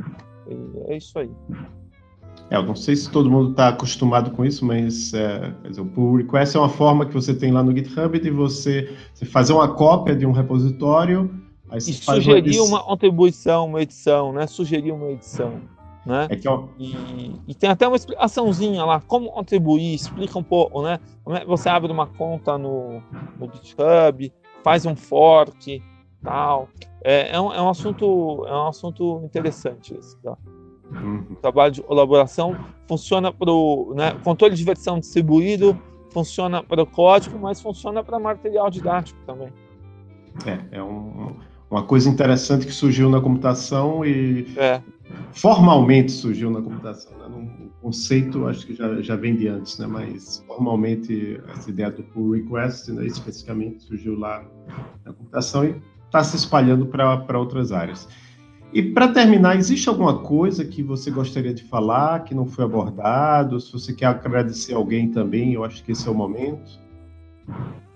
[0.48, 1.32] E é isso aí.
[2.52, 5.86] É, eu não sei se todo mundo está acostumado com isso, mas é, dizer, o
[5.86, 9.54] pull request é uma forma que você tem lá no GitHub de você, você fazer
[9.54, 11.28] uma cópia de um repositório.
[11.72, 14.46] Aí e sugerir uma, uma contribuição, uma edição, né?
[14.46, 15.60] Sugerir uma edição.
[16.06, 16.28] Né?
[16.32, 16.70] É eu...
[16.80, 21.00] e, e, tem até uma explicaçãozinha lá, como contribuir, explica um pouco, né?
[21.30, 23.02] É você abre uma conta no,
[23.38, 24.34] no GitHub,
[24.64, 25.82] faz um fork,
[26.24, 26.70] tal.
[27.04, 30.36] É, é, um, é um assunto é um assunto interessante esse, tá?
[30.92, 31.26] Uhum.
[31.32, 35.80] O trabalho de colaboração funciona para o né, controle de versão distribuído,
[36.10, 39.54] funciona para o código, mas funciona para material didático também.
[40.46, 41.36] É, é um,
[41.72, 44.82] uma coisa interessante que surgiu na computação e é
[45.34, 47.12] formalmente surgiu na computação.
[47.18, 47.48] Né?
[47.66, 49.88] O conceito acho que já, já vem de antes, né?
[49.88, 54.44] mas formalmente essa ideia do pull request, né, especificamente, surgiu lá
[55.06, 58.08] na computação e está se espalhando para outras áreas.
[58.74, 63.60] E para terminar, existe alguma coisa que você gostaria de falar que não foi abordado?
[63.60, 66.80] Se você quer agradecer alguém também, eu acho que esse é o momento.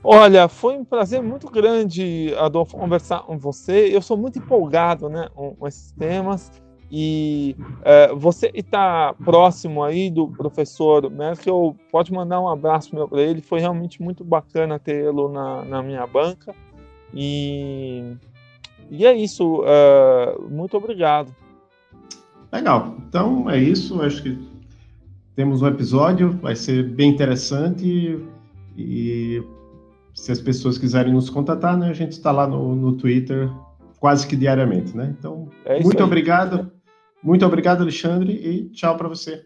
[0.07, 3.89] Olha, foi um prazer muito grande, Adolfo, conversar com você.
[3.91, 6.51] Eu sou muito empolgado né, com esses temas.
[6.91, 13.19] E é, você está próximo aí do professor Merkel, pode mandar um abraço meu para
[13.19, 13.41] ele.
[13.41, 16.53] Foi realmente muito bacana tê-lo na, na minha banca.
[17.11, 18.15] E,
[18.91, 19.63] e é isso.
[19.65, 21.35] É, muito obrigado.
[22.53, 22.95] Legal.
[23.09, 23.99] Então é isso.
[24.03, 24.37] Acho que
[25.35, 28.23] temos um episódio, vai ser bem interessante.
[28.77, 29.43] E
[30.15, 33.51] se as pessoas quiserem nos contatar, né, a gente está lá no, no Twitter
[33.99, 35.13] quase que diariamente, né?
[35.19, 36.03] Então, é muito aí.
[36.03, 36.71] obrigado.
[37.21, 39.45] Muito obrigado, Alexandre, e tchau para você.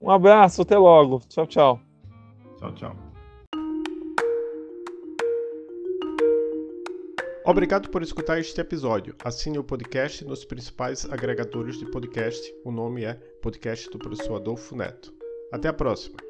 [0.00, 1.20] Um abraço, até logo.
[1.28, 1.80] Tchau, tchau.
[2.58, 2.96] Tchau, tchau.
[7.44, 9.14] Obrigado por escutar este episódio.
[9.24, 12.40] Assine o podcast nos principais agregadores de podcast.
[12.64, 15.12] O nome é Podcast do Professor Adolfo Neto.
[15.50, 16.29] Até a próxima.